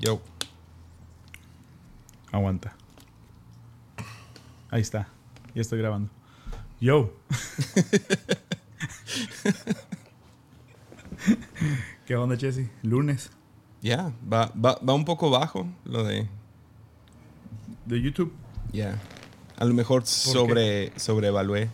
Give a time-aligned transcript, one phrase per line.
[0.00, 0.20] Yo.
[2.32, 2.74] Aguanta.
[4.70, 5.08] Ahí está.
[5.54, 6.10] Ya estoy grabando.
[6.80, 7.12] Yo.
[12.06, 12.70] ¿Qué onda, Jesse?
[12.82, 13.30] Lunes.
[13.82, 16.26] Ya, va, va, va un poco bajo lo de.
[17.84, 18.32] De YouTube.
[18.72, 18.98] Ya.
[19.58, 21.68] A lo mejor sobre, sobrevalué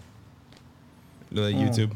[1.31, 1.65] lo de Oh.
[1.65, 1.95] YouTube.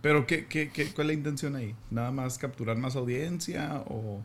[0.00, 1.74] Pero, ¿qué, qué, qué, ¿cuál es la intención ahí?
[1.90, 4.22] ¿Nada más capturar más audiencia o,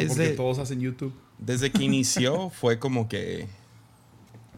[0.00, 1.12] o porque Desde- todos hacen YouTube?
[1.38, 3.46] Desde que inició fue como que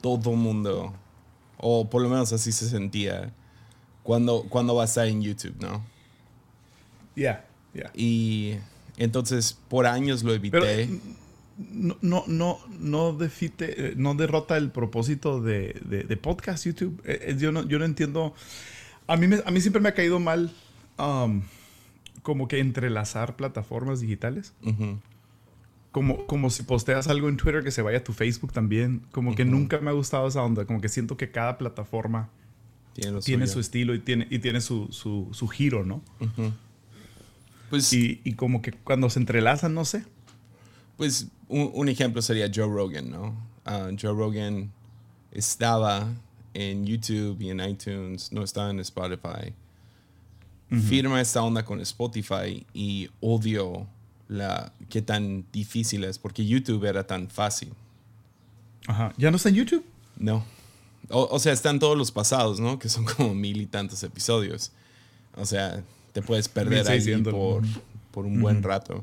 [0.00, 0.94] todo mundo,
[1.58, 3.32] o por lo menos así se sentía,
[4.02, 5.82] cuando, cuando va a estar en YouTube, ¿no?
[7.16, 7.90] Ya, ya.
[7.94, 8.56] Y
[8.96, 10.58] entonces por años lo evité.
[10.60, 11.00] Pero eh,
[11.56, 17.00] no, no, no, no, defite, eh, no derrota el propósito de, de- de podcast YouTube.
[17.04, 18.34] Eh, yo, no, yo no entiendo.
[19.06, 20.52] A mí, me- a mí siempre me ha caído mal
[20.98, 21.42] um,
[22.22, 24.52] como que entrelazar plataformas digitales.
[24.62, 24.98] Ujú.
[25.94, 29.02] Como, como si posteas algo en Twitter que se vaya a tu Facebook también.
[29.12, 30.64] Como que nunca me ha gustado esa onda.
[30.66, 32.30] Como que siento que cada plataforma
[32.94, 36.02] Tiene, lo tiene su estilo y tiene, y tiene su, su, su giro, ¿no?
[37.70, 40.04] Pues, Y, y como que cuando se entrelazan, no sé.
[40.96, 43.36] pues un, un ejemplo sería Joe Rogan, ¿no?
[43.64, 44.72] Ah, Joe Rogan
[45.30, 46.12] estaba
[46.54, 49.54] en YouTube y en iTunes, no estaba en Spotify.
[50.88, 53.86] Firma esta onda con Spotify y odio
[54.28, 57.72] la, qué tan difícil es, porque YouTube era tan fácil.
[58.86, 59.12] Ajá.
[59.16, 59.84] ¿Ya no está en YouTube?
[60.18, 60.44] No.
[61.10, 62.78] O, o sea, están todos los pasados, ¿no?
[62.78, 64.72] Que son como mil y tantos episodios.
[65.36, 67.62] O sea, te puedes perder ahí 1600, por,
[68.10, 69.02] por un buen rato.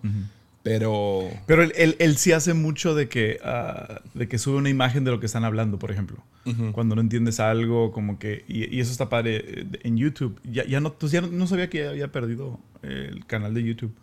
[0.64, 4.70] Pero Pero él, él- él sí hace mucho de que, ah, de que sube una
[4.70, 6.24] imagen de lo que están hablando, por ejemplo.
[6.72, 8.46] Cuando no entiendes algo, como que...
[8.48, 10.40] Y, y eso está padre eh, en YouTube.
[10.44, 13.94] Ya, ya, no, pues ya no, no sabía que había perdido el canal de YouTube.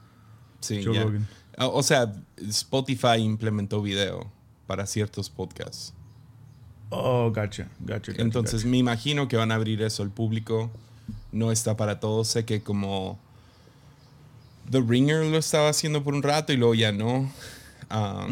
[0.61, 0.99] Sí, Joe.
[1.03, 1.27] Rogan.
[1.59, 2.13] O sea,
[2.49, 4.31] Spotify implementó video
[4.67, 5.93] para ciertos podcasts.
[6.91, 8.69] Oh, gotcha, gotcha, gotcha, Entonces gotcha.
[8.69, 10.71] me imagino que van a abrir eso al público.
[11.33, 12.29] No está para todos.
[12.29, 13.19] Sé que como
[14.71, 17.31] The Ringer lo estaba haciendo por un rato y luego ya no.
[17.91, 18.27] Ah,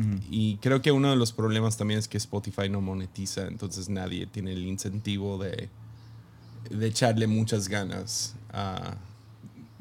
[0.00, 0.18] Mm.
[0.30, 4.26] Y creo que uno de los problemas también es que Spotify no monetiza, entonces nadie
[4.26, 5.68] tiene el incentivo de,
[6.70, 8.36] de echarle muchas ganas.
[8.52, 8.94] a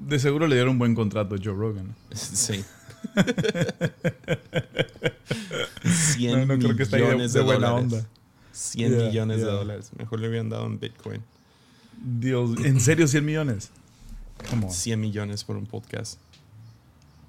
[0.07, 1.94] De seguro le dieron un buen contrato a Joe Rogan.
[2.13, 2.63] sí.
[5.84, 7.94] 100 No, no creo que esté ahí de- millones de de, buena dólares.
[7.94, 8.07] onda.
[8.51, 9.53] 100 Yeah, millones de yeah.
[9.53, 9.91] dólares.
[9.97, 11.22] Mejor le hubieran dado en Bitcoin.
[12.19, 13.69] Dios, ¿en serio 100 millones?
[14.50, 14.72] ¿Cómo?
[14.72, 16.19] 100 millones por un podcast.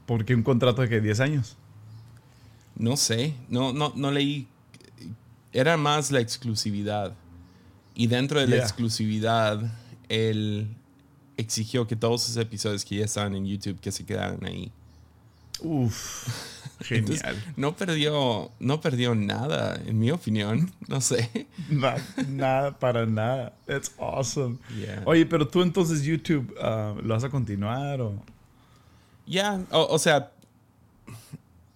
[0.06, 1.56] ¿Por qué un contrato de que 10 años?
[2.76, 4.46] No sé, no, no, no leí.
[5.52, 7.14] Era más la exclusividad.
[7.94, 8.64] Y dentro de la Yeah.
[8.64, 9.60] exclusividad,
[10.08, 10.68] él
[11.38, 14.70] exigió que todos esos episodios que ya estaban en YouTube que se quedaran ahí.
[15.60, 16.28] Uf,
[16.90, 17.54] Entonces, genial.
[17.56, 20.70] no perdió, no perdió nada, en mi opinión.
[20.88, 21.46] No sé.
[21.68, 21.96] Na-
[22.28, 23.52] nada, para nada.
[23.66, 24.58] That's awesome.
[24.78, 25.02] Yeah.
[25.04, 28.22] Oye, pero tú entonces YouTube, ah, ¿lo vas a continuar o...?
[29.26, 30.30] Ya, o, o sea,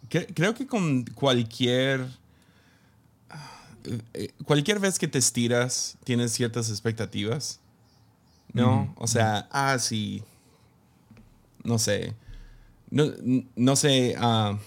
[0.08, 2.06] cre- creo que con cualquier
[4.14, 7.60] eh, cualquier vez que te estiras tienes ciertas expectativas,
[8.52, 8.94] ¿no?
[8.98, 10.22] O sea, ah, sí,
[11.64, 12.14] no sé,
[12.90, 13.04] no,
[13.56, 14.58] no sé ah,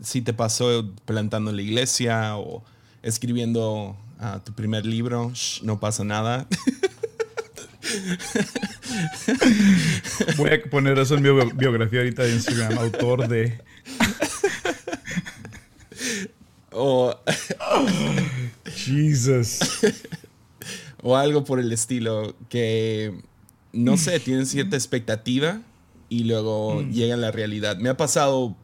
[0.00, 2.62] si te pasó plantando en la iglesia o
[3.02, 6.46] escribiendo ah, tu primer libro, Shh, no pasa nada.
[10.36, 13.60] Voy a poner eso en mi bio- biografía ahorita de Instagram, autor de...
[16.72, 17.14] o
[18.74, 19.60] Jesus.
[21.02, 23.12] o algo por el estilo que
[23.74, 25.60] no sé, tienen cierta expectativa
[26.08, 27.76] y luego llega la realidad.
[27.78, 28.56] Me ha pasado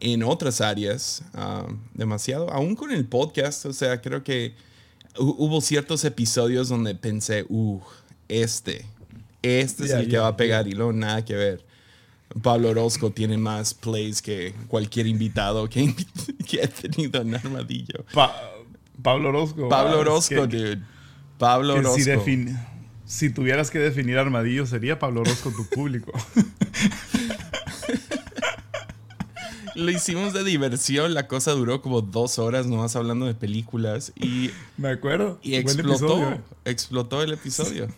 [0.00, 4.54] en otras áreas ah, demasiado, aún con el podcast, o sea, creo que
[5.14, 7.80] hu- hubo ciertos episodios donde pensé, uh,
[8.28, 8.84] este,
[9.42, 11.64] este es el que va a pegar y luego nada que ver.
[12.42, 15.94] Pablo Orozco tiene más plays que cualquier invitado que,
[16.46, 18.04] que ha tenido en Armadillo.
[18.12, 18.36] Pa-
[19.00, 19.68] Pablo Orozco.
[19.68, 20.82] Pablo ah, es Orozco, que- dude.
[21.38, 22.24] Pablo Orozco.
[22.24, 22.48] si,
[23.06, 26.12] si tuvieras que definir Armadillo, sería Pablo Orozco tu público.
[29.76, 34.50] Lo hicimos de diversión, la cosa duró como dos horas nomás hablando de películas y,
[34.78, 35.38] Me acuerdo.
[35.42, 36.42] y explotó, episodio.
[36.64, 37.88] explotó el episodio.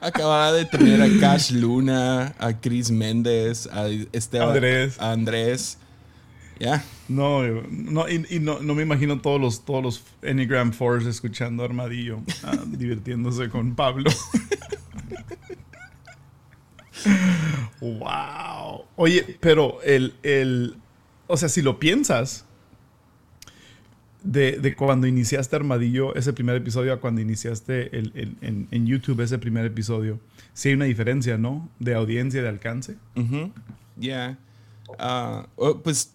[0.00, 5.00] Acababa de tener a Cash Luna, a Chris Méndez, a Esteban, Andrés.
[5.00, 5.78] a Andrés.
[6.62, 11.08] Ya, No, no, y, y no, no me imagino todos los, todos los Enneagram Force
[11.08, 14.12] escuchando Armadillo, ah, divirtiéndose con Pablo.
[17.80, 18.84] wow.
[18.94, 20.76] Oye, pero el, el,
[21.26, 22.44] o sea, si lo piensas,
[24.22, 28.86] de, de, cuando iniciaste Armadillo, ese primer episodio, a cuando iniciaste el, el, en, en,
[28.86, 30.20] YouTube, ese primer episodio,
[30.52, 31.68] sí hay una diferencia, ¿no?
[31.80, 32.98] De audiencia, de alcance.
[33.96, 34.38] Ya.
[34.96, 35.48] Ah,
[35.82, 36.12] pues,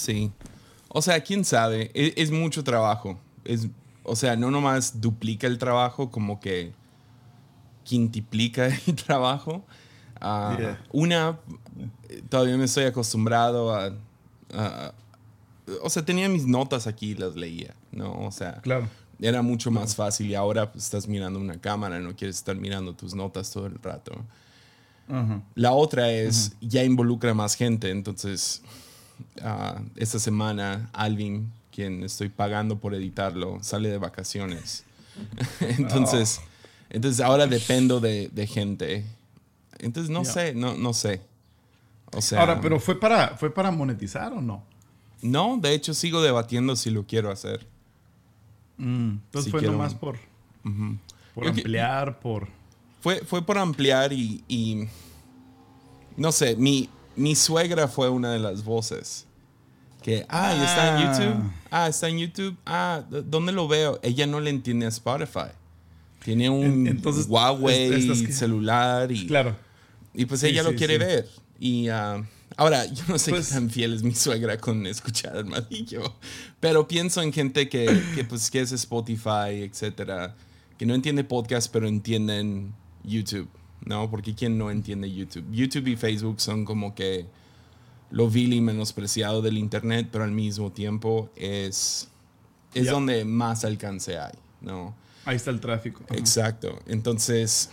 [0.00, 0.32] sí.
[0.88, 3.18] O sea, quién sabe, es, es, mucho trabajo.
[3.44, 3.68] Es,
[4.02, 6.72] o sea, no nomás duplica el trabajo, como que
[7.84, 9.64] quintiplica el trabajo.
[10.20, 10.84] Uh, yeah.
[10.92, 11.38] Una,
[12.28, 13.92] todavía me estoy acostumbrado a,
[14.52, 14.92] a,
[15.82, 18.12] O sea, tenía mis notas aquí y las leía, ¿no?
[18.26, 18.88] O sea, claro.
[19.20, 22.94] era mucho más fácil y ahora pues, estás mirando una cámara, no quieres estar mirando
[22.94, 24.12] tus notas todo el rato.
[25.08, 25.42] Uh -huh.
[25.54, 26.68] La otra es, uh -huh.
[26.68, 28.62] ya involucra más gente, entonces
[29.42, 34.84] uh, esta semana Alvin, quien estoy pagando por editarlo, sale de vacaciones.
[35.60, 36.48] entonces, oh.
[36.90, 39.04] entonces ahora dependo de, de gente.
[39.78, 40.32] Entonces no yeah.
[40.32, 41.20] sé, no, no sé.
[42.12, 44.64] O sea, ahora, pero fue para, fue para monetizar o no?
[45.22, 47.66] No, de hecho sigo debatiendo si lo quiero hacer.
[48.78, 49.72] Mm, entonces si fue quiero...
[49.72, 50.98] nomás por, uh -huh.
[51.34, 52.48] por ampliar, que, por...
[53.00, 54.88] Fue, fue por ampliar y, y,
[56.16, 59.26] no sé, mi, mi suegra fue una de las voces.
[60.02, 61.50] Que, ah, ah, está en YouTube.
[61.70, 62.56] Ah, está en YouTube.
[62.64, 64.00] Ah, ¿dónde lo veo?
[64.02, 65.50] Ella no le entiende a Spotify.
[66.24, 68.32] Tiene un Entonces, Huawei es, es que...
[68.32, 69.56] celular y, claro.
[70.14, 70.98] y pues sí, ella sí, lo quiere sí.
[71.00, 71.28] ver.
[71.58, 72.24] Y uh,
[72.56, 76.14] ahora, yo no sé pues, qué tan fiel es mi suegra con escuchar Armadillo,
[76.58, 80.34] pero pienso en gente que, que, pues, que es Spotify, etcétera,
[80.78, 83.48] que no entiende podcast, pero entienden YouTube,
[83.84, 84.10] ¿no?
[84.10, 85.44] Porque ¿quién no entiende YouTube?
[85.50, 87.26] YouTube y Facebook son como que
[88.10, 92.08] lo vil y menospreciado del Internet, pero al mismo tiempo es,
[92.74, 94.94] es donde más alcance hay, ¿no?
[95.24, 96.02] Ahí está el tráfico.
[96.08, 96.18] Ajá.
[96.18, 96.78] Exacto.
[96.86, 97.70] Entonces,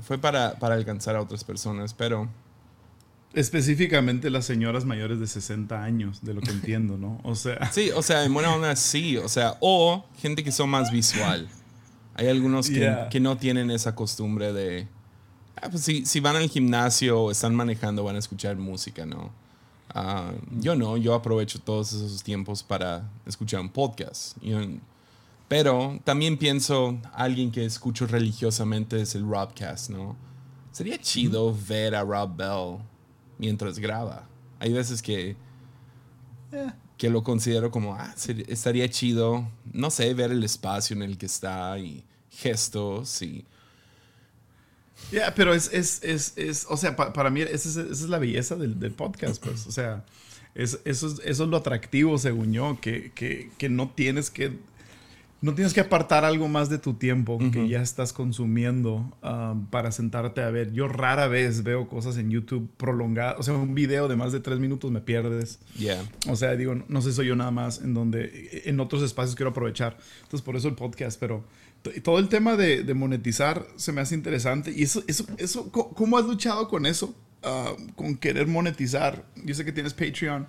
[0.00, 2.28] fue para, para alcanzar a otras personas, pero...
[3.34, 7.20] Específicamente las señoras mayores de 60 años, de lo que entiendo, ¿no?
[7.22, 7.70] O sea...
[7.72, 11.48] Sí, o sea, en buena onda sí, o sea, o gente que son más visual.
[12.14, 13.08] Hay algunos que, yeah.
[13.08, 14.86] que no tienen esa costumbre de...
[15.56, 19.30] Ah, pues si, si, van al gimnasio o están manejando, van a escuchar música, ¿no?
[19.94, 24.36] Uh, yo no, yo aprovecho todos esos tiempos para escuchar un podcast.
[24.42, 24.58] Yo,
[25.48, 30.16] pero también pienso, alguien que escucho religiosamente es el Robcast, ¿no?
[30.70, 32.78] Sería chido ver a Rob Bell
[33.36, 34.26] mientras graba.
[34.58, 35.36] Hay veces que,
[36.52, 38.14] eh, que lo considero como, ah,
[38.46, 43.44] estaría chido, no sé, ver el espacio en el que está y gestos y...
[45.10, 48.20] Ya, yeah, pero es, es, es, es, o sea, pa, para mí esa es, la
[48.20, 50.04] belleza del, del, podcast, pues, o sea,
[50.54, 54.56] es, eso, es, eso es lo atractivo, según yo, que, que, que no tienes que
[55.42, 57.50] no tienes que apartar algo más de tu tiempo uh -huh.
[57.50, 60.72] que ya estás consumiendo um, para sentarte a ver.
[60.72, 63.40] Yo rara vez veo cosas en YouTube prolongadas.
[63.40, 65.58] O sea, un video de más de tres minutos me pierdes.
[65.76, 66.00] Yeah.
[66.28, 69.50] O sea, digo, no sé, soy yo nada más en donde en otros espacios quiero
[69.50, 69.98] aprovechar.
[70.22, 71.18] Entonces, por eso el podcast.
[71.18, 71.44] Pero
[72.04, 74.72] todo el tema de, de monetizar se me hace interesante.
[74.74, 77.16] Y eso, eso, eso ¿cómo has luchado con eso?
[77.42, 79.24] Uh, con querer monetizar.
[79.44, 80.46] Yo sé que tienes Patreon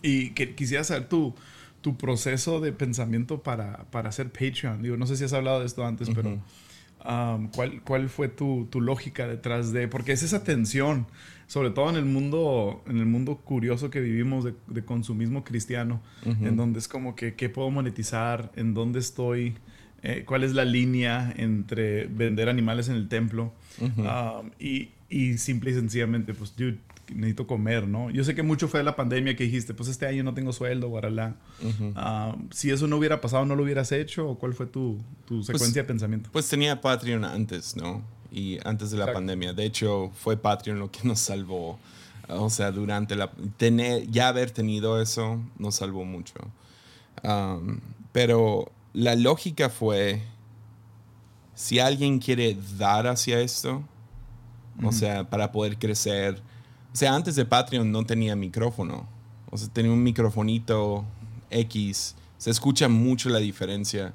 [0.00, 1.34] y que quisiera saber tú
[1.80, 4.82] tu proceso de pensamiento para, para hacer Patreon.
[4.82, 6.14] Digo, no sé si has hablado de esto antes, uh -huh.
[6.14, 6.30] pero
[7.04, 9.88] um, ¿cuál, ¿cuál fue tu, tu, lógica detrás de...?
[9.88, 11.06] Porque es esa tensión,
[11.46, 16.00] sobre todo en el mundo, en el mundo curioso que vivimos de, de consumismo cristiano,
[16.26, 16.48] uh -huh.
[16.48, 18.52] en donde es como que, ¿qué puedo monetizar?
[18.56, 19.54] ¿En dónde estoy?
[20.02, 23.52] Eh, ¿Cuál es la línea entre vender animales en el templo?
[23.80, 24.40] Uh -huh.
[24.40, 26.78] um, y, y simple y sencillamente, pues, dude,
[27.14, 28.10] necesito comer, ¿no?
[28.10, 30.52] Yo sé que mucho fue de la pandemia que dijiste, pues este año no tengo
[30.52, 31.36] sueldo, guaralá.
[31.62, 32.34] Uh -huh.
[32.34, 34.28] uh, si eso no hubiera pasado, ¿no lo hubieras hecho?
[34.30, 36.30] ¿O cuál fue tu, tu secuencia pues, de pensamiento?
[36.32, 38.02] Pues tenía Patreon antes, ¿no?
[38.32, 39.18] Y antes de la Exacto.
[39.18, 39.52] pandemia.
[39.52, 41.78] De hecho, fue Patreon lo que nos salvó.
[42.28, 43.30] O sea, durante la...
[43.56, 46.34] Tener, ya haber tenido eso nos salvó mucho.
[47.24, 47.80] Um,
[48.12, 50.22] pero la lógica fue,
[51.54, 53.82] si alguien quiere dar hacia esto,
[54.82, 56.40] o sea, para poder crecer
[56.92, 59.08] o sea, antes de Patreon no tenía micrófono.
[59.50, 61.04] O sea, tenía un microfonito
[61.50, 62.14] X.
[62.38, 64.12] Se escucha mucho la diferencia.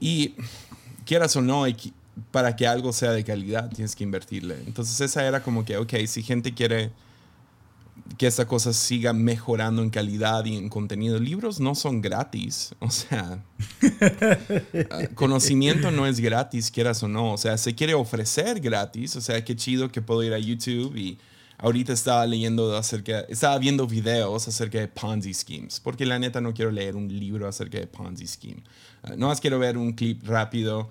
[0.00, 0.34] Y
[1.04, 1.64] quieras o no,
[2.30, 4.58] para que algo sea de calidad tienes que invertirle.
[4.66, 6.90] Entonces esa era como que, ok, si gente quiere
[8.16, 12.74] que esta cosa siga mejorando en calidad y en contenido, libros no son gratis.
[12.80, 13.42] O sea,
[15.14, 17.32] conocimiento no es gratis, quieras o no.
[17.32, 19.16] O sea, se quiere ofrecer gratis.
[19.16, 21.18] O sea, qué chido que puedo ir a YouTube y
[21.62, 26.52] ahorita estaba leyendo acerca, estaba viendo videos acerca de Ponzi schemes, porque la neta no
[26.52, 28.62] quiero leer un libro acerca de Ponzi scheme.
[29.04, 30.90] Uh, no más quiero ver un clip rápido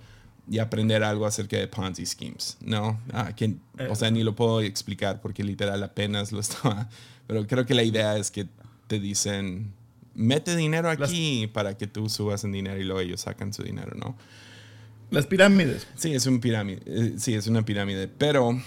[0.50, 2.58] y aprender algo acerca de Ponzi schemes.
[2.62, 3.56] No, ah, que,
[3.90, 6.90] o sea, ni lo puedo explicar porque literal apenas lo estaba.
[7.28, 8.48] Pero creo que la idea es que
[8.88, 9.74] te dicen,
[10.16, 13.92] mete dinero aquí para que tú subas en dinero y luego ellos sacan su dinero,
[13.96, 14.16] ¿no?
[15.12, 15.88] Las pirámides.
[15.96, 16.82] Sí, es un pirámide.
[16.86, 18.08] eh, Sí, es una pirámide.
[18.08, 18.58] Pero,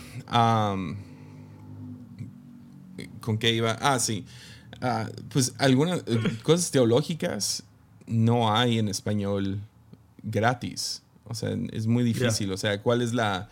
[3.24, 3.72] ¿con qué iba?
[3.80, 4.24] Ah, sí.
[4.80, 7.64] Ah, pues algunas eh, cosas teológicas
[8.06, 9.60] no hay en español
[10.22, 11.02] gratis.
[11.24, 12.52] O sea, es muy difícil.
[12.52, 13.48] O sea, ¿cuál es la,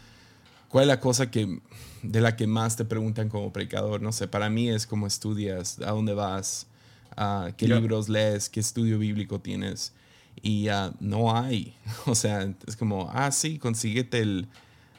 [0.69, 1.61] cuál es la cosa que,
[2.03, 4.03] de la que más te preguntan como predicador?
[4.03, 6.67] No sé, para mí es cómo estudias, a dónde vas,
[7.17, 9.93] ah, qué libros lees, qué estudio bíblico tienes.
[10.43, 11.75] Y ah, no hay.
[12.07, 14.49] O sea, es como, ah, sí, consíguete el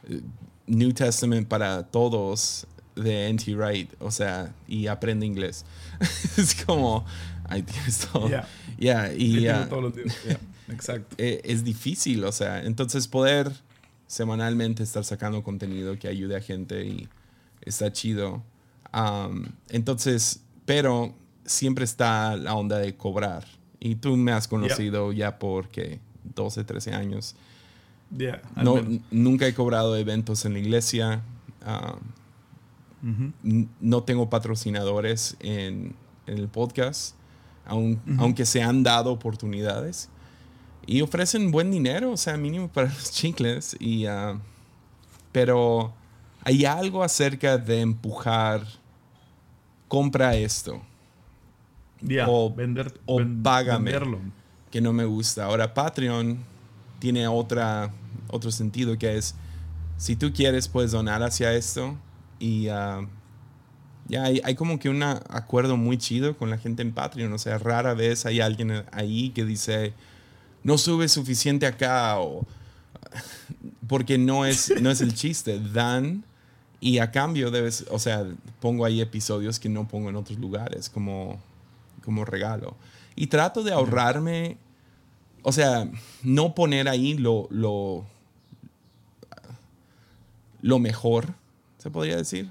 [0.10, 0.22] eh,
[0.66, 3.56] New Testament para todos de N.T.
[3.56, 3.90] Wright.
[4.00, 5.66] O sea, y aprende inglés.
[6.38, 7.06] es como,
[7.46, 8.30] ahí tienes todo.
[8.30, 8.48] Ya.
[9.14, 10.18] Y ah, todos los días.
[10.28, 10.40] Ya,
[10.74, 11.16] Exacto.
[11.18, 13.52] eh, es difícil, o sea, entonces poder
[14.08, 17.08] semanalmente estar sacando contenido que ayude a gente y
[17.62, 18.44] está chido.
[18.92, 21.14] Am, entonces, pero
[21.46, 23.46] siempre está la onda de cobrar.
[23.80, 26.00] Y tú me has conocido ya por ¿qué?
[26.36, 27.36] 12, 13 años.
[28.56, 28.82] No,
[29.12, 31.22] nunca he cobrado eventos en la iglesia.
[33.82, 35.96] No tengo patrocinadores en,
[36.26, 37.16] en el podcast,
[37.68, 40.10] aun- aunque se han dado oportunidades.
[40.86, 43.76] Y ofrecen buen dinero, o sea, mínimo para los chicles.
[43.80, 44.40] Y, ah,
[45.32, 45.94] pero
[46.44, 48.66] hay algo acerca de empujar,
[49.88, 50.82] compra esto,
[52.30, 53.92] o- vender, o ven- págame.
[53.92, 54.20] venderlo.
[54.72, 55.46] que no me gusta.
[55.46, 56.40] Ahora Patreon
[57.00, 57.92] tiene otra,
[58.30, 59.36] otro sentido que es,
[59.98, 61.96] si tú quieres, puedes donar hacia esto.
[62.44, 63.08] Y ah,
[64.10, 67.32] ya hay, hay como que un acuerdo muy chido con la gente en Patreon.
[67.32, 69.94] O sea, rara vez hay alguien ahí que dice,
[70.62, 72.46] no sube suficiente acá o
[73.88, 75.58] porque no es, no es el chiste.
[75.58, 76.26] Dan
[76.82, 78.26] y a cambio debes, o sea,
[78.60, 81.42] pongo ahí episodios que no pongo en otros lugares como,
[82.04, 82.76] como regalo.
[83.16, 84.58] Y trato de ahorrarme,
[85.44, 85.90] o sea,
[86.24, 88.04] no poner ahí lo, lo,
[90.62, 91.36] lo mejor,
[91.84, 92.50] se podría decir.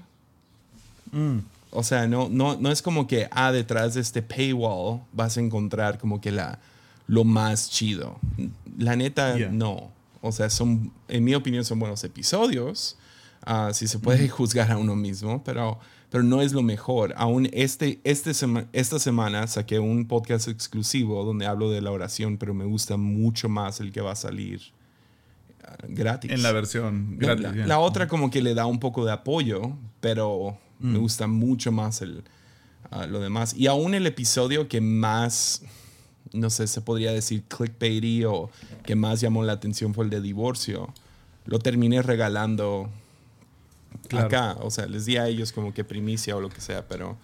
[1.11, 1.39] Mm.
[1.71, 5.41] O sea, no, no, no es como que, ah, detrás de este paywall vas a
[5.41, 6.59] encontrar como que la,
[7.07, 8.19] lo más chido.
[8.77, 9.49] La neta, Yeah.
[9.51, 9.91] no.
[10.21, 12.95] O sea, son, en mi opinión, son buenos episodios.
[13.45, 15.79] Ah, si se puede juzgar a uno mismo, pero,
[16.11, 17.13] pero no es lo mejor.
[17.17, 22.37] Aún este, este sema- esta semana saqué un podcast exclusivo donde hablo de la oración,
[22.37, 24.61] pero me gusta mucho más el que va a salir
[25.87, 26.31] gratis.
[26.31, 27.55] En la versión gratis.
[27.65, 32.01] la, otra como que le da un poco de apoyo, pero me gusta mucho más
[32.01, 32.23] el,
[32.91, 33.53] ah, lo demás.
[33.55, 35.61] Y aún el episodio que más,
[36.33, 38.49] no sé, se podría decir clickbaity o
[38.85, 40.93] que más llamó la atención fue el de divorcio.
[41.45, 42.89] Lo terminé regalando
[44.09, 44.25] Claro.
[44.27, 44.57] acá.
[44.61, 47.15] O sea, les di a ellos como que primicia o lo que sea, pero...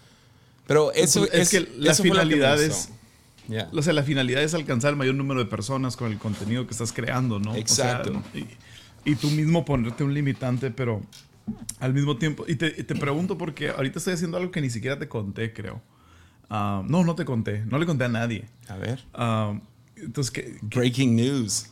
[0.67, 2.89] Pero eso Pues, es que la finalidad es-
[3.72, 6.72] O sea, la finalidad es alcanzar el mayor número de personas con el contenido que
[6.72, 7.51] estás creando, ¿no?
[7.51, 8.22] O sea, Exacto.
[8.34, 8.46] y,
[9.12, 11.01] y tú mismo ponerte un limitante, pero
[11.79, 12.46] al mismo tiempo.
[12.48, 15.53] Y te, y te pregunto porque ahorita estoy haciendo algo que ni siquiera te conté,
[15.53, 15.82] creo.
[16.50, 17.63] Ah, no, no te conté.
[17.65, 18.46] No le conté a nadie.
[18.68, 19.03] A ver.
[19.13, 19.60] Ah,
[19.96, 21.68] entonces, ¿qué, Breaking news.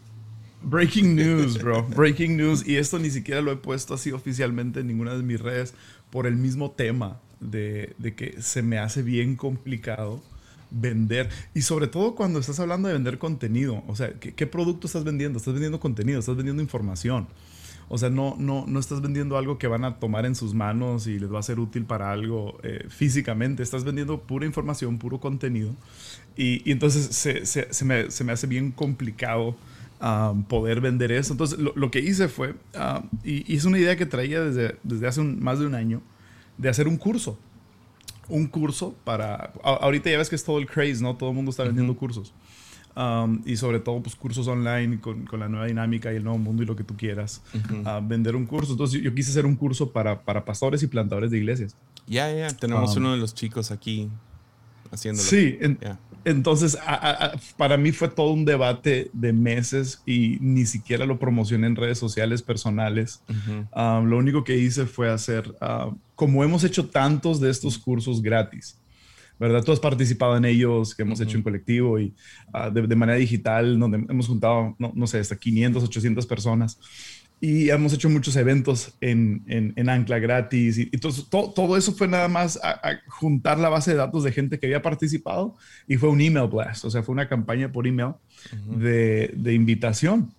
[0.63, 1.83] Breaking news, bro.
[1.83, 2.67] Breaking news.
[2.67, 5.73] Y esto ni siquiera lo he puesto así oficialmente en ninguna de mis redes
[6.09, 10.21] por el mismo tema de, de que se me hace bien complicado
[10.71, 11.29] vender.
[11.53, 13.83] Y sobre todo cuando estás hablando de vender contenido.
[13.87, 15.37] O sea, ¿qué, qué producto estás vendiendo?
[15.37, 17.27] Estás vendiendo contenido, estás vendiendo información.
[17.89, 21.07] O sea, no, no, no estás vendiendo algo que van a tomar en sus manos
[21.07, 23.63] y les va a ser útil para algo eh, físicamente.
[23.63, 25.73] Estás vendiendo pura información, puro contenido.
[26.35, 29.55] Y, entonces se, me, se me hace bien complicado
[30.01, 31.33] um, poder vender eso.
[31.33, 35.21] Entonces lo, que hice fue, um, y, es una idea que traía desde, desde hace
[35.21, 36.01] más de un año,
[36.57, 37.39] de hacer un curso.
[38.29, 39.53] Un curso para...
[39.63, 41.15] a- ahorita ya ves que es todo el craze, ¿no?
[41.15, 42.33] Todo el mundo está vendiendo cursos.
[42.95, 46.39] Um, y sobre todo, pues cursos online con, con la nueva dinámica y el nuevo
[46.39, 47.43] mundo y lo que tú quieras.
[48.03, 48.71] Vender un curso.
[48.71, 51.75] Entonces, yo, yo quise hacer un curso para, para pastores y plantadores de iglesias.
[52.07, 52.47] Ya, ya.
[52.55, 54.09] Tenemos Um, uno de los chicos aquí
[54.91, 55.27] haciéndolo.
[55.29, 55.77] Sí, en-
[56.25, 61.05] entonces a- a- a- para mí fue todo un debate de meses y ni siquiera
[61.05, 63.21] lo promocioné en redes sociales personales.
[63.73, 65.53] Ah, lo único que hice fue hacer,
[66.17, 68.77] como hemos hecho tantos de estos cursos gratis,
[69.39, 69.63] ¿verdad?
[69.63, 72.13] Tú has participado en ellos, que hemos hecho en colectivo y
[72.51, 76.77] ah, de, de manera digital, donde hemos juntado, no, no sé, hasta 500, 800 personas.
[77.39, 80.79] Y hemos hecho muchos eventos en, en, en Ancla gratis.
[80.79, 84.23] Y, entonces, to- todo eso fue nada más a, a juntar la base de datos
[84.23, 85.55] de gente que había participado
[85.87, 88.13] y fue un email blast, o sea, fue una campaña por email
[88.79, 90.33] de, de invitación.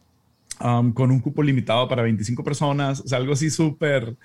[0.60, 4.16] Um, con un cupo limitado para 25 personas, o sea, algo así súper,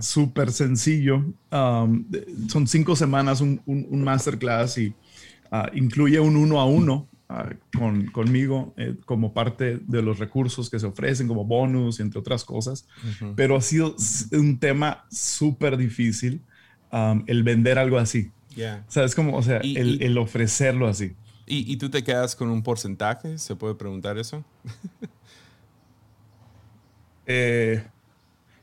[0.00, 1.24] súper sencillo.
[1.50, 2.04] Um,
[2.48, 4.94] son cinco semanas un, un, masterclass y
[5.52, 10.70] uh, incluye un uno a uno uh, con, conmigo eh, como parte de los recursos
[10.70, 12.86] que se ofrecen como bonus, entre otras cosas.
[13.36, 13.96] Pero ha sido
[14.32, 16.42] un tema súper difícil
[16.92, 18.30] um, el vender algo así.
[18.52, 21.14] O sea, es como, o sea, el, el, ofrecerlo así.
[21.46, 23.38] ¿Y, ¿Y tú te quedas con un porcentaje?
[23.38, 24.44] ¿Se puede preguntar eso?
[27.32, 27.80] Eh,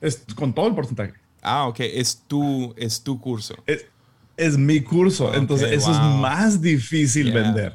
[0.02, 1.14] es con todo el porcentaje.
[1.42, 1.80] Ah, ok.
[1.80, 3.56] Es tu, es tu curso.
[4.36, 5.34] Es, mi curso.
[5.34, 7.74] Entonces, eso es más difícil vender.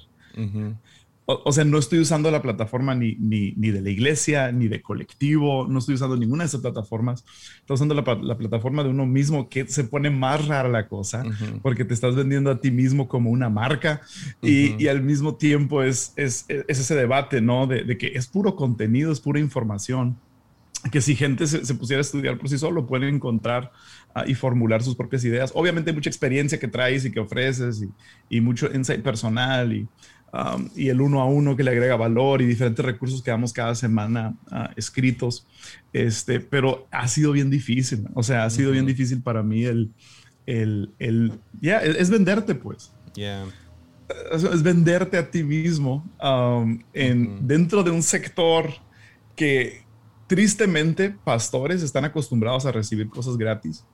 [1.25, 4.83] o, sea, no estoy usando la plataforma ni, ni, ni, de la iglesia, ni de
[4.83, 5.67] colectivo.
[5.67, 7.25] No estoy usando ninguna de esas plataformas.
[7.61, 11.25] Estoy usando la, la plataforma de uno mismo que se pone más rara la cosa
[11.63, 14.03] porque te estás vendiendo a ti mismo como una marca
[14.43, 17.67] y, y, al mismo tiempo es, es, es, ese debate, ¿no?
[17.67, 20.19] De, de que es puro contenido, es pura información
[20.91, 23.71] que si gente se, pusiera a estudiar por sí solo, pueden encontrar
[24.15, 25.53] ah, y formular sus propias ideas.
[25.55, 27.85] Obviamente hay mucha experiencia que traes y que ofreces
[28.29, 29.89] y, mucho insight personal y,
[30.33, 33.53] um, y, el uno a uno que le agrega valor y diferentes recursos que damos
[33.53, 35.47] cada semana ah, escritos.
[35.93, 39.93] Este, pero ha sido bien difícil, o sea, ha sido bien difícil para mí el,
[40.47, 42.93] el, el ya, es, venderte pues.
[44.33, 48.71] Es, venderte a ti mismo um, en, dentro de un sector
[49.37, 49.82] que,
[50.33, 53.85] tristemente, pastores están acostumbrados a recibir cosas gratis.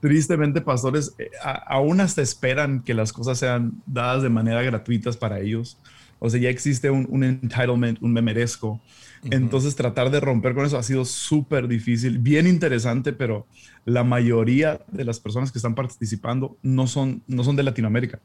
[0.00, 1.28] Tristemente, pastores eh,
[1.66, 5.76] aún hasta esperan que las cosas sean dadas de manera gratuitas para ellos.
[6.20, 8.80] O sea, ya existe un, entitlement, un me merezco.
[9.24, 13.48] Entonces, tratar de romper con eso ha sido súper difícil, bien interesante, pero
[13.84, 18.20] la mayoría de las personas que están participando no son, no son de Latinoamérica.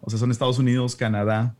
[0.00, 1.54] O sea, son Estados Unidos, Canadá,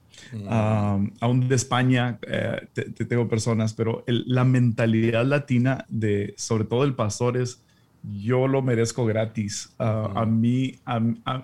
[1.21, 6.95] aún de España eh, te, tengo personas, pero la mentalidad latina de, sobre todo el
[6.95, 7.63] pastor es,
[8.03, 9.71] yo lo merezco gratis.
[9.79, 11.01] Ah, a mí, a,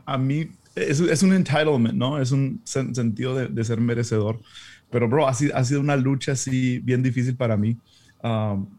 [0.07, 2.21] a, mí es, es, un entitlement, ¿no?
[2.21, 4.41] Es un sentido de, de, ser merecedor.
[4.91, 7.77] Pero, bro, ha sido, ha sido una lucha así bien difícil para mí.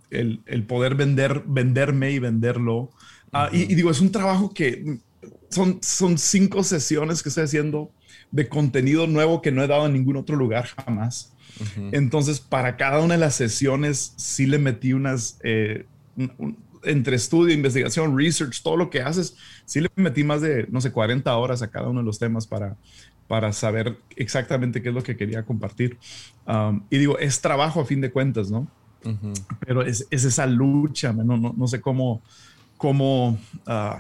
[0.10, 2.90] el, el, poder vender, venderme y venderlo.
[3.32, 5.00] Ah, y, y, digo, es un trabajo que
[5.50, 7.92] son, son cinco sesiones que estoy haciendo
[8.32, 11.34] de contenido nuevo que no he dado en ningún otro lugar jamás.
[11.92, 15.86] Entonces, para cada una de las sesiones sí le metí unas, eh,
[16.84, 20.92] entre estudio, investigación, research, todo lo que haces, sí le metí más de, no sé,
[20.92, 22.76] 40 horas a cada uno de los temas para,
[23.28, 25.98] para saber exactamente qué es lo que quería compartir.
[26.46, 28.68] Um, y digo, es trabajo a fin de cuentas, ¿no?
[29.66, 32.22] Pero es, esa lucha, no, no, sé cómo,
[32.76, 33.98] cómo uh,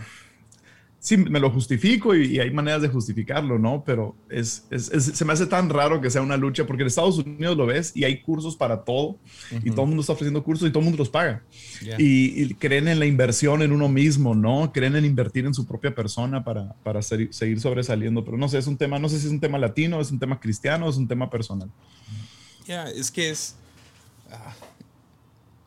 [0.99, 3.83] sí, me lo justifico y, hay maneras de justificarlo, ¿no?
[3.85, 7.55] Pero es, se me hace tan raro que sea una lucha porque en Estados Unidos
[7.55, 9.17] lo ves y hay cursos para todo
[9.63, 11.43] y todo el mundo está ofreciendo cursos y todo el mundo los paga.
[11.97, 14.71] Y, creen en la inversión en uno mismo, ¿no?
[14.73, 18.25] Creen en invertir en su propia persona para, para seguir sobresaliendo.
[18.25, 20.19] Pero no sé, es un tema, no sé si es un tema latino, es un
[20.19, 21.69] tema cristiano, es un tema personal.
[22.65, 23.55] Ya, es que es...
[24.29, 24.53] Ah,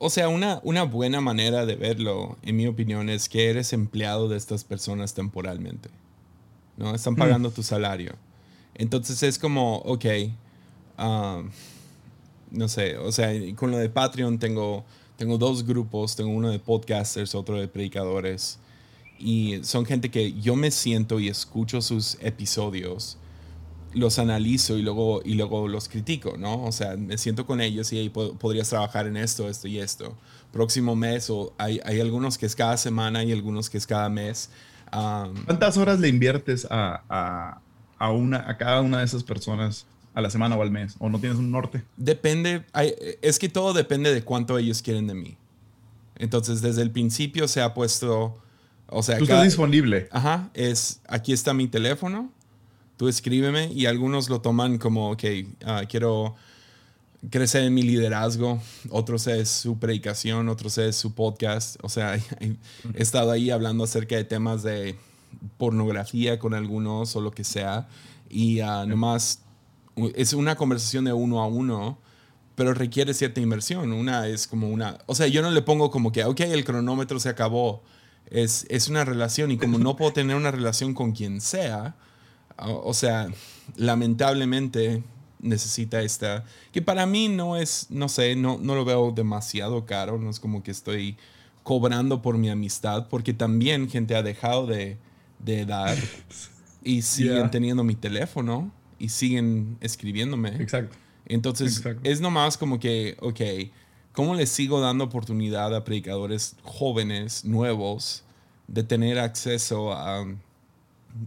[0.02, 4.28] o sea, una, una buena manera de verlo, en mi opinión, es que eres empleado
[4.28, 5.90] de estas personas temporalmente.
[6.78, 6.94] ¿No?
[6.94, 7.18] Están hmm.
[7.18, 8.14] pagando tu salario.
[8.74, 10.06] Entonces es como, ok,
[10.98, 11.50] um,
[12.50, 14.84] no sé, o sea, con lo de Patreon tengo,
[15.18, 18.58] tengo dos grupos, tengo uno de podcasters, otro de predicadores,
[19.18, 23.18] y son gente que yo me siento y escucho sus episodios
[23.92, 26.64] los analizo y luego, y luego los critico, ¿no?
[26.64, 30.16] O sea, me siento con ellos y ahí podrías trabajar en esto, esto y esto.
[30.52, 34.08] Próximo mes, o hay, hay algunos que es cada semana y algunos que es cada
[34.08, 34.50] mes.
[34.90, 37.60] ¿Cuántas horas le inviertes a, a,
[37.98, 40.96] a, una, a cada una de esas personas a la semana o al mes?
[40.98, 41.84] ¿O no tienes un norte?
[41.96, 42.64] Depende,
[43.22, 45.36] es que todo depende de cuánto ellos quieren de mí.
[46.16, 48.38] Entonces, desde el principio se ha puesto,
[48.88, 49.16] o sea...
[49.18, 50.08] Tú estás disponible.
[50.10, 52.30] Ajá, es, aquí está mi teléfono,
[53.00, 55.24] tú escríbeme y algunos lo toman como, ok,
[55.64, 56.34] ah, quiero
[57.30, 58.60] crecer en mi liderazgo,
[58.90, 62.16] otros es su predicación, otros es su podcast, o sea,
[62.94, 64.96] he estado ahí hablando acerca de temas de
[65.56, 67.88] pornografía con algunos o lo que sea
[68.28, 69.44] y uh, nomás
[70.14, 71.96] es una conversación de uno a uno
[72.54, 73.92] pero requiere cierta inversión.
[73.92, 77.18] Una es como una, o sea, yo no le pongo como que, ok, el cronómetro
[77.18, 77.82] se acabó.
[78.26, 81.96] Es, es una relación y como no puedo tener una relación con quien sea,
[82.68, 83.28] o sea,
[83.76, 85.02] lamentablemente
[85.42, 90.18] necesita esta, que para mí no es, no sé, no, no lo veo demasiado caro,
[90.18, 91.16] no es como que estoy
[91.62, 94.98] cobrando por mi amistad, porque también gente ha dejado de,
[95.38, 95.96] de dar
[96.82, 100.56] y siguen teniendo mi teléfono y siguen escribiéndome.
[100.56, 100.96] Exacto.
[101.26, 103.40] Entonces, es nomás como que, ok,
[104.12, 108.24] ¿cómo le sigo dando oportunidad a predicadores jóvenes, nuevos,
[108.66, 110.26] de tener acceso a,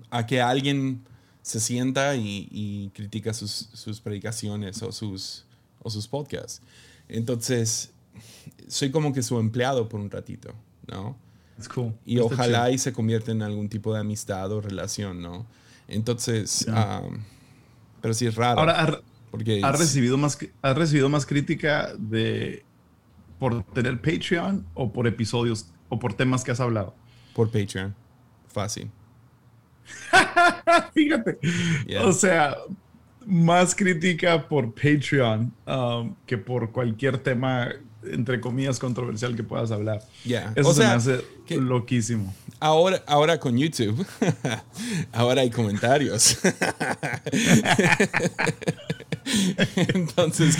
[0.10, 1.04] a que alguien
[1.43, 5.45] se sienta y, y critica sus, sus, predicaciones o sus,
[5.79, 6.62] o sus podcasts?
[7.08, 7.91] Entonces,
[8.67, 10.56] soy como que su empleado por un ratito,
[10.88, 11.15] ¿no?
[11.73, 11.93] Cool.
[12.06, 15.45] Y ojalá y se convierta en algún tipo de amistad o relación, ¿no?
[15.88, 17.19] Entonces, um,
[18.01, 18.60] pero sí es raro.
[18.60, 22.65] Ahora, porque ¿has recibido, más, ¿has recibido más crítica de
[23.39, 26.95] por tener Patreon o por episodios o por temas que has hablado?
[27.36, 27.95] Por Patreon.
[28.47, 28.89] Fácil.
[30.93, 31.39] Fíjate.
[32.04, 32.58] O sea,
[33.26, 37.74] más crítica por Patreon um, que por cualquier tema
[38.12, 40.02] entre comillas, controversial que puedas hablar.
[40.56, 42.34] Eso se me hace loquísimo.
[42.60, 44.06] Ahora, ahora con YouTube,
[45.12, 46.38] ahora hay comentarios.
[49.75, 50.57] Entonces,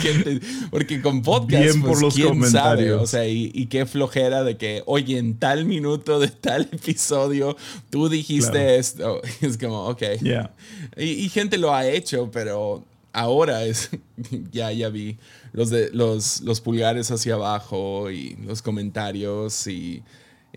[0.70, 3.02] porque con podcast, Bien por pues, los comentarios.
[3.02, 7.56] O sea, y, qué flojera de que, oye, en tal minuto de tal episodio,
[7.90, 9.20] tú dijiste esto.
[9.40, 10.02] Es como, ok.
[10.96, 13.90] Y, y gente lo ha hecho, pero ahora es,
[14.50, 15.18] ya, ya vi
[15.52, 20.02] los, de, los, los pulgares hacia abajo y los comentarios y,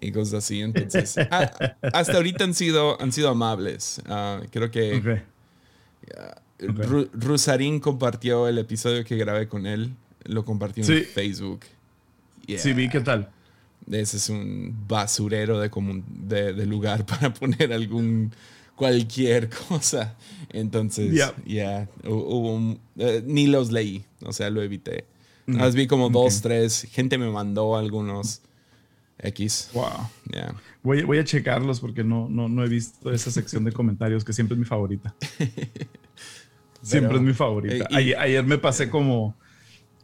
[0.02, 0.62] y cosas así.
[0.62, 1.16] Entonces,
[1.94, 4.02] hasta ahorita han sido, han sido amables.
[4.08, 5.22] Ah, creo que
[6.60, 9.94] Rusarín compartió el episodio que grabé con él,
[10.24, 11.62] lo compartió en Facebook.
[12.58, 13.30] Sí, vi qué tal.
[13.92, 15.70] Ese es un basurero de,
[16.24, 18.32] de, de lugar para poner algún
[18.76, 20.16] cualquier cosa.
[20.50, 25.06] Entonces, ya, eh, ni los leí, o sea, lo evité.
[25.48, 25.70] Mm.
[25.74, 28.42] vi como dos, tres, gente me mandó algunos
[29.20, 29.70] X.
[29.74, 29.86] Wow.
[30.84, 34.32] Voy, voy, a checarlos porque no, no, no he visto esa sección de comentarios que
[34.32, 35.14] siempre es mi favorita.
[36.82, 37.88] siempre es mi favorita.
[38.00, 39.36] Eh, ayer, me pasé como,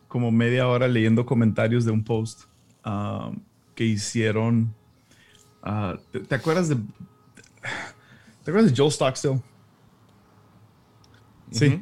[0.07, 2.43] como media hora leyendo comentarios de un post
[2.83, 3.31] ah,
[3.75, 4.73] que hicieron.
[5.61, 6.77] Ah, ¿te, acuerdas de
[8.43, 9.41] ¿Te acuerdas de Joel Stockstill?
[11.51, 11.81] Sí.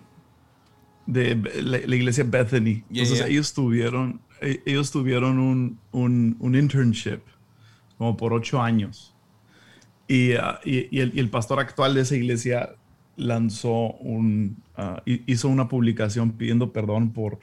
[1.07, 2.83] De la, iglesia Bethany.
[2.89, 7.21] Entonces ellos tuvieron, e, ellos tuvieron un, un, internship
[7.97, 9.15] como por ocho años.
[10.07, 12.75] Y, uh, y, el, pastor actual de esa iglesia
[13.15, 17.39] lanzó un, uh, hizo una publicación pidiendo perdón por,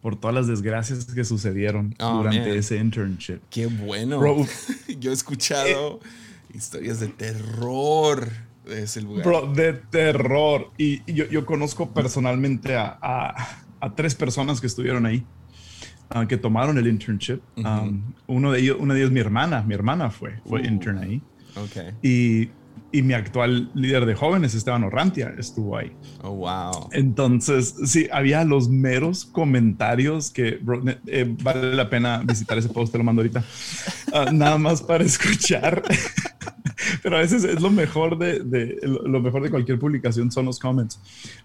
[0.00, 3.40] por todas las desgracias que sucedieron oh, durante ese internship.
[3.50, 4.20] Qué bueno.
[4.98, 8.28] Yo he escuchado eh, historias de terror
[8.64, 9.24] de ese lugar.
[9.24, 10.70] Bro, de terror.
[10.78, 12.98] Y, yo, yo, conozco personalmente a,
[13.80, 15.24] a, tres personas que estuvieron ahí,
[16.14, 17.40] uh, que tomaron el internship.
[17.56, 20.98] um, uno de ellos, una de ellos, mi hermana, mi hermana fue, fue uh, intern
[20.98, 21.22] ahí.
[21.56, 21.90] Okay.
[22.02, 22.50] Y,
[22.92, 25.92] y, mi actual líder de jóvenes, Esteban Orrantia, estuvo ahí.
[26.22, 26.88] Oh, wow.
[26.92, 30.60] Entonces, sí, había los meros comentarios que
[31.06, 33.44] eh, vale la pena visitar ese post, te lo mando ahorita.
[34.12, 35.82] Uh, nada más para escuchar
[37.02, 41.00] pero a veces es lo mejor de, lo mejor de cualquier publicación son los comments.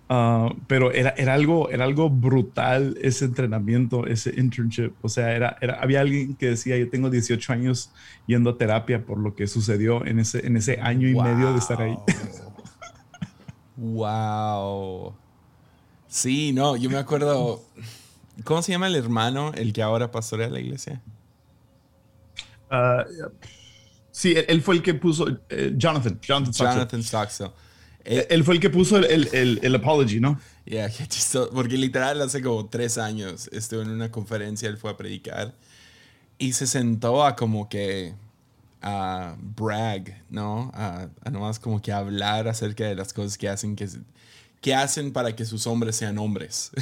[0.07, 4.93] Ah, pero era, era, algo, era algo brutal ese entrenamiento, ese internship.
[5.01, 7.91] O sea, era, era, había alguien que decía, yo tengo 18 años
[8.27, 11.57] yendo a terapia por lo que sucedió en ese, en ese año y medio de
[11.57, 11.97] estar ahí.
[13.77, 15.15] wow.
[16.07, 17.63] Sí, no, yo me acuerdo.
[18.43, 21.01] ¿Cómo se llama el hermano, el que ahora pastorea la iglesia?
[22.69, 23.01] Uh,
[24.17, 27.51] Sí, él, fue el que puso, eh, Jonathan, Jonathan Jonathan Stockstill.
[28.03, 30.39] Eh, él, fue el que puso el, el, el apology, ¿no?
[30.65, 31.51] Yeah, qué chistoso.
[31.53, 35.53] Porque literal hace como tres años estuvo en una conferencia, él fue a predicar
[36.39, 38.15] y se sentó a como que
[38.81, 40.71] a brag, ¿no?
[40.73, 43.87] A, a nomás como que hablar acerca de las cosas que hacen que,
[44.61, 46.71] que hacen para que sus hombres sean hombres.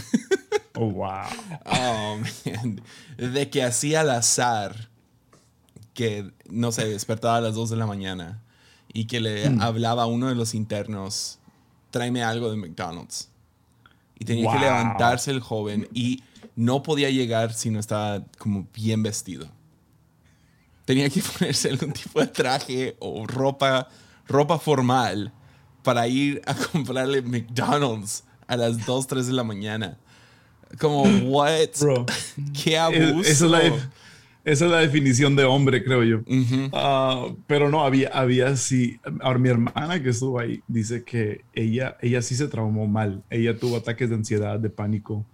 [0.77, 1.23] Oh, wow.
[1.67, 2.81] oh, man.
[3.17, 4.89] De que hacía al azar
[5.95, 8.43] que, no sé, despertaba a las 2 de la mañana
[8.93, 9.61] y que le hmm.
[9.61, 11.39] hablaba a uno de los internos,
[11.89, 13.29] tráeme algo de McDonald's.
[14.19, 16.23] Y tenía que levantarse el joven y
[16.55, 19.47] no podía llegar si no estaba como bien vestido.
[20.85, 23.87] Tenía que ponerse algún tipo de traje o ropa,
[24.27, 25.33] ropa formal
[25.81, 29.97] para ir a comprarle McDonald's a las 2, 3 de la mañana.
[30.79, 31.69] Como, what?
[31.79, 32.05] Bro.
[32.63, 33.29] Qué abuso.
[33.29, 33.61] Es la,
[34.45, 36.19] esa es la definición de hombre, creo yo.
[36.71, 38.99] Ah, pero no, había, había sí.
[39.21, 43.23] Ahora, mi hermana que estuvo ahí dice que ella, ella sí se traumó mal.
[43.31, 45.25] Ella tuvo ataques de ansiedad, de pánico.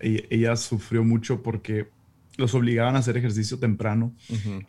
[0.00, 1.88] ella, sufrió mucho porque
[2.36, 4.12] los obligaban a hacer ejercicio temprano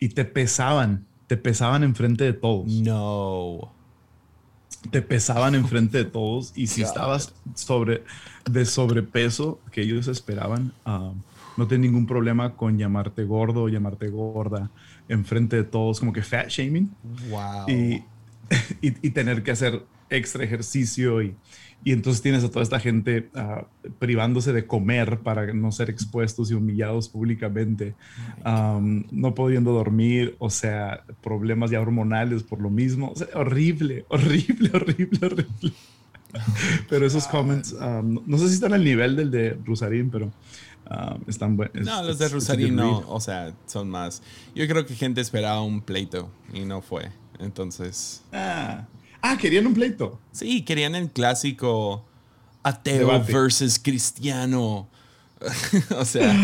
[0.00, 2.66] y te pesaban, te pesaban enfrente de todos.
[2.66, 3.70] No.
[4.90, 8.02] Te pesaban enfrente de todos y si estabas sobre,
[8.50, 10.72] de sobrepeso que ellos esperaban,
[11.56, 14.70] no tiene ningún problema con llamarte gordo o llamarte gorda
[15.08, 16.90] enfrente de todos, como que fat shaming.
[17.30, 17.66] Wow.
[18.80, 21.34] Y, y, tener que hacer extra ejercicio y,
[21.84, 23.66] y entonces tienes a toda esta gente ah,
[24.00, 27.94] privándose de comer para no ser expuestos y humillados públicamente,
[28.44, 33.14] no pudiendo dormir, o sea, problemas ya hormonales por lo mismo.
[33.34, 35.72] horrible, horrible, horrible, horrible.
[36.88, 40.32] pero esos comments, no sé si están al nivel del de Rusarín, pero
[41.26, 41.84] están buenos.
[41.84, 44.22] No, los de Rusarín no, o sea, son más.
[44.54, 47.10] Yo creo que gente esperaba un pleito y no fue.
[47.38, 48.22] Entonces.
[48.32, 48.86] Ah,
[49.20, 50.20] ah querían un pleito.
[50.32, 52.04] Sí, querían el clásico
[52.62, 54.88] ateo versus cristiano.
[55.98, 56.34] o sea.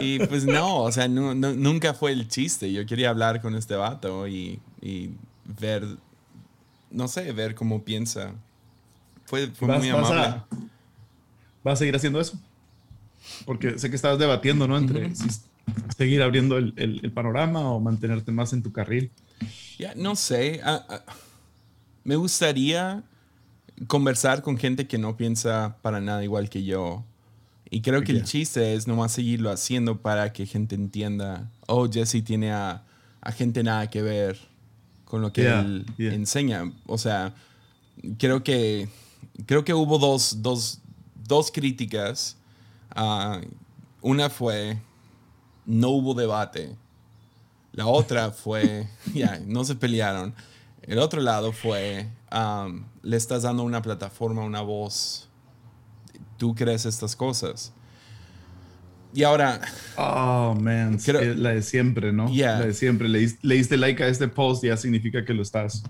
[0.00, 2.72] y pues no, o sea, nunca fue el chiste.
[2.72, 5.10] Yo quería hablar con este vato y, y
[5.44, 5.86] ver,
[6.90, 8.32] no sé, ver cómo piensa.
[9.24, 10.42] Fue, fue muy amable.
[11.64, 12.38] ¿Vas a seguir haciendo eso?
[13.44, 14.76] Porque sé que estabas debatiendo, ¿no?
[14.76, 15.12] Entre
[15.96, 19.10] seguir abriendo el, el, panorama o mantenerte más en tu carril.
[19.78, 20.60] Ya, no sé.
[20.64, 21.02] Ah, ah,
[22.04, 23.02] me gustaría
[23.86, 27.04] conversar con gente que no piensa para nada igual que yo.
[27.70, 32.22] Y creo que el chiste es nomás seguirlo haciendo para que gente entienda, oh, Jesse
[32.22, 32.84] tiene a,
[33.22, 34.38] a gente nada que ver
[35.06, 36.70] con lo que él enseña.
[36.86, 37.34] O sea,
[38.18, 38.88] creo que,
[39.46, 40.80] creo que hubo dos, dos,
[41.26, 42.36] dos críticas.
[42.96, 43.40] Uh,
[44.00, 44.78] una fue,
[45.66, 46.76] no hubo debate.
[47.72, 50.34] La otra fue, ya, no se pelearon.
[50.82, 55.28] El otro lado fue, um, le estás dando una plataforma, una voz.
[56.36, 57.72] Tú crees estas cosas.
[59.14, 59.60] Y ahora.
[59.96, 60.98] Oh, man.
[61.36, 62.28] la de siempre, ¿no?
[62.28, 63.08] La de siempre.
[63.08, 65.84] Le, diste like a este post, ya significa que lo estás.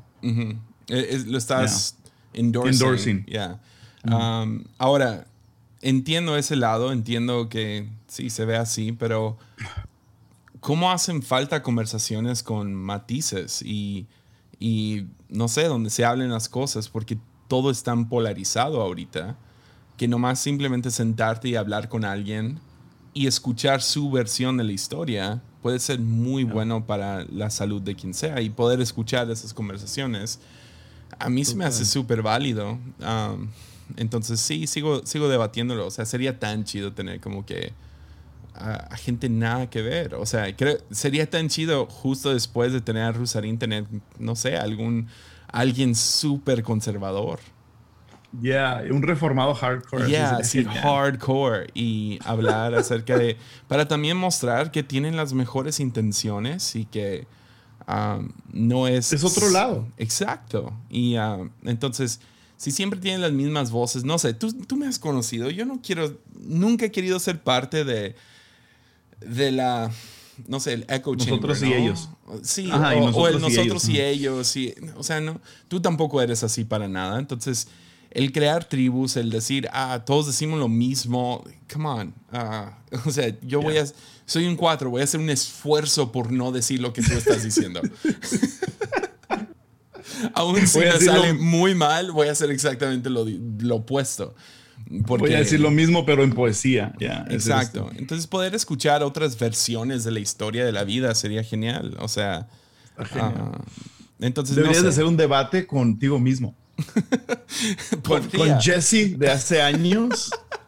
[0.88, 1.96] E, lo estás
[2.34, 3.24] endorsing.
[3.26, 3.60] Yeah.
[4.04, 5.26] Um, ahora,
[5.83, 9.37] entiendo ese lado, entiendo que sí se ve así, pero
[10.61, 14.07] ¿cómo hacen falta conversaciones con matices y,
[14.59, 16.88] y no sé, donde se hablen las cosas?
[16.88, 17.18] Porque
[17.49, 19.37] todo es tan polarizado ahorita
[19.97, 22.59] que nomás simplemente sentarte y hablar con alguien
[23.12, 27.95] y escuchar su versión de la historia puede ser muy bueno para la salud de
[27.95, 30.40] quien sea y poder escuchar esas conversaciones
[31.18, 32.79] a mí se me hace súper válido.
[33.01, 33.49] Um,
[33.97, 35.87] entonces sí, sigo, sigo debatiéndolo.
[35.87, 37.73] O sea, sería tan chido tener como que
[38.55, 40.14] a, gente nada que ver.
[40.14, 43.87] O sea, creo, sería tan chido justo después de tener a Rusarín tener,
[44.18, 45.09] no sé, algún,
[45.49, 47.40] alguien súper conservador.
[48.40, 50.09] Yeah, un reformado hardcore.
[50.09, 51.66] Yeah, sí, hardcore.
[51.75, 53.37] Y hablar acerca de.
[53.68, 57.27] Para también mostrar que tienen las mejores intenciones y que
[57.87, 59.12] um, no es.
[59.12, 59.87] Es otro lado.
[59.99, 60.73] Exacto.
[60.88, 62.21] Y um, entonces
[62.62, 65.81] si siempre tienen las mismas voces, no sé, tú, tú me has conocido, yo no
[65.83, 68.14] quiero, nunca he querido ser parte de,
[69.18, 69.90] de la,
[70.46, 71.81] no sé, el echo nosotros chamber.
[71.81, 72.09] y ellos.
[72.42, 74.55] Sí, o, el nosotros y ellos.
[74.55, 77.18] y o sea, no, tú tampoco eres así para nada.
[77.18, 77.66] Entonces,
[78.12, 82.14] el crear tribus, el decir, ah, todos decimos lo mismo, come on.
[82.31, 83.87] Ah, o sea, yo voy a,
[84.25, 87.42] soy un cuatro, voy a hacer un esfuerzo por no decir lo que tú estás
[87.42, 87.81] diciendo.
[90.35, 93.24] Aún si me sale muy mal, voy a hacer exactamente lo,
[93.61, 94.35] lo opuesto.
[94.88, 96.92] voy a decir lo mismo, pero en poesía.
[97.30, 97.90] Exacto.
[97.96, 101.96] Entonces, poder escuchar otras versiones de la historia de la vida sería genial.
[102.00, 102.48] O sea,
[102.98, 103.56] uh,
[104.20, 106.54] entonces deberías de hacer un debate contigo mismo.
[108.02, 110.30] con, con Jesse de hace años.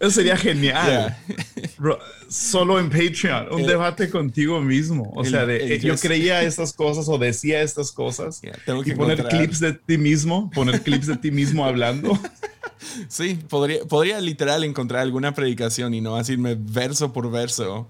[0.00, 1.16] Eso sería genial.
[2.28, 5.12] solo en Patreon, un debate contigo mismo.
[5.14, 8.40] O sea, de, yo creía estas cosas o decía estas cosas.
[8.84, 12.18] y poner clips de ti mismo, poner clips de ti mismo hablando.
[13.08, 17.88] Sí, podría, podría literal encontrar alguna predicación y no decirme verso por verso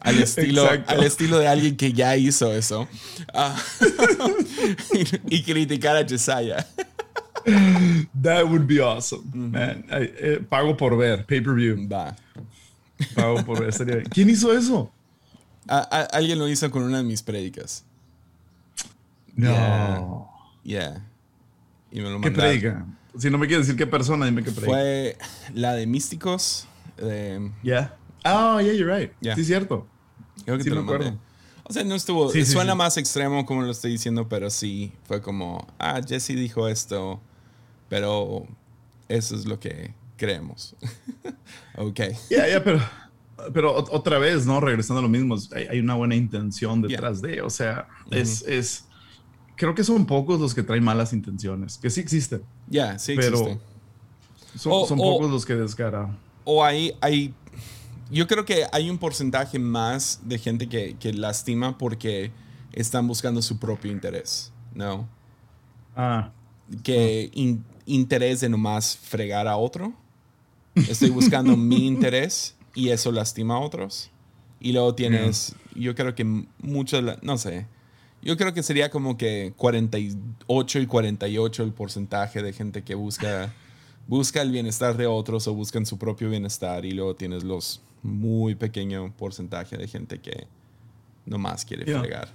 [0.00, 2.88] al estilo, al estilo de alguien que ya hizo eso
[3.34, 3.54] ah,
[5.28, 6.66] y, criticar a Jesiah.
[8.22, 9.84] That would be awesome, man.
[9.90, 11.88] Eh, pago por ver, pay-per-view.
[11.88, 12.16] Va.
[13.14, 14.04] Pago por ver.
[14.10, 14.92] ¿Quién hizo eso?
[15.66, 17.84] alguien lo hizo con una de mis prédicas.
[19.34, 20.28] No.
[20.64, 21.06] Yeah.
[21.90, 22.86] Y me lo ¿Qué prédica?
[23.18, 24.72] Si no me quieres decir qué persona, dime qué prédica.
[24.72, 25.16] Fue
[25.54, 26.66] la de Místicos.
[27.62, 27.96] Yeah.
[28.24, 29.12] Oh, yeah, you're right.
[29.34, 29.86] Sí, cierto.
[30.44, 31.18] Creo que sí, te lo acuerdo.
[31.64, 32.30] O sea, no estuvo.
[32.44, 34.92] suena más extremo como lo estoy diciendo, pero sí.
[35.04, 37.20] Fue como, ah, Jesse dijo esto.
[37.90, 38.46] Pero
[39.08, 40.74] eso es lo que creemos.
[41.76, 42.00] ok.
[42.30, 42.80] Ya, ya, pero,
[43.52, 44.60] pero otra vez, ¿no?
[44.60, 45.36] Regresando a lo mismo,
[45.70, 48.84] hay, una buena intención detrás de, o sea, es, es,
[49.56, 52.42] creo que son pocos los que traen malas intenciones, que sí existen.
[52.68, 53.58] Ya, sí pero
[54.56, 56.16] Son, son pocos los que descaran.
[56.44, 57.34] o hay, hay,
[58.10, 62.30] yo creo que hay un porcentaje más de gente que, que lastima porque
[62.72, 65.08] están buscando su propio interés, ¿no?
[65.96, 66.30] Ah.
[66.84, 69.92] Que in- interés de nomás fregar a otro.
[70.74, 74.10] Estoy buscando mi interés y eso lastima a otros.
[74.60, 76.24] Y luego tienes, yo creo que
[76.62, 77.66] muchos, no sé,
[78.22, 83.52] yo creo que sería como que 48 y 48 el porcentaje de gente que busca,
[84.06, 88.54] busca el bienestar de otros o buscan su propio bienestar y luego tienes los muy
[88.54, 90.46] pequeño porcentaje de gente que
[91.26, 92.00] nomás quiere Yeah.
[92.00, 92.28] fregar.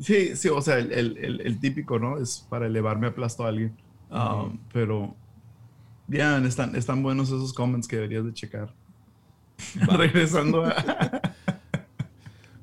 [0.00, 2.18] Sí, sí, o sea, el, el- el- el típico, ¿no?
[2.18, 3.76] Es para elevarme aplasto a alguien.
[4.12, 4.48] Ah.
[4.72, 5.16] Pero,
[6.06, 8.72] bien, están, están buenos esos comments que deberías de checar.
[9.88, 11.20] Regresando a...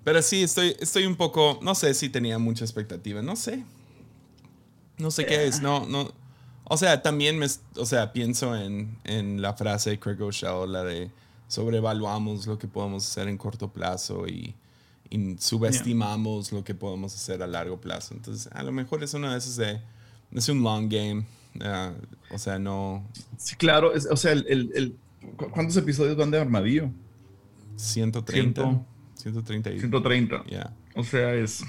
[0.03, 3.63] Pero sí, estoy, estoy un poco, no sé si tenía mucha expectativa, no sé.
[4.97, 6.11] No sé qué es, no, no.
[6.63, 10.83] O sea, también me, o sea, pienso en, en la frase de Craig O'Shell, la
[10.83, 11.11] de
[11.47, 14.55] sobrevaluamos lo que podemos hacer en corto plazo y,
[15.09, 18.13] y subestimamos lo que podemos hacer a largo plazo.
[18.13, 19.81] Entonces, a lo mejor es una de esas de,
[20.31, 21.25] es un long game.
[21.61, 21.93] Ah,
[22.31, 23.07] o sea, no
[23.37, 24.95] Sí, claro, es- o sea, el, el- el-
[25.37, 26.89] ¿cu- ¿cuántos episodios van de Armadillo?
[27.75, 28.61] 130.
[28.61, 28.85] Ciento-
[29.15, 29.71] 130.
[29.71, 30.43] y- 130.
[30.45, 30.73] Yeah.
[30.95, 31.63] O sea, es.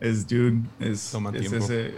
[0.00, 1.58] Es, dude, es, Toma es tiempo.
[1.64, 1.94] ese.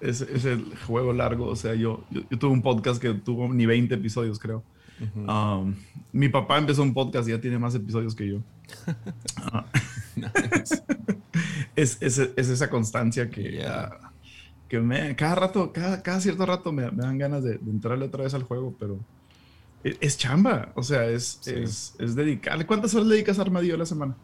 [0.00, 1.46] Es, es el juego largo.
[1.46, 4.62] O sea, yo, yo, yo tuve un podcast que tuvo ni 20 episodios, creo.
[5.14, 5.74] Um,
[6.12, 8.38] mi papá empezó un podcast y ya tiene más episodios que yo.
[9.36, 9.66] Ah,
[10.16, 10.82] Nice.
[11.76, 14.05] es, es, es esa constancia que, Yeah.
[14.68, 18.04] Que me, cada rato, cada, cada cierto rato me, me dan ganas de, de entrarle
[18.06, 18.98] otra vez al juego, pero
[19.84, 20.72] es, es chamba.
[20.74, 21.52] O sea, es, Sí.
[21.54, 22.66] es, es dedicarle.
[22.66, 24.16] ¿Cuántas horas le dedicas a Armadillo a la semana?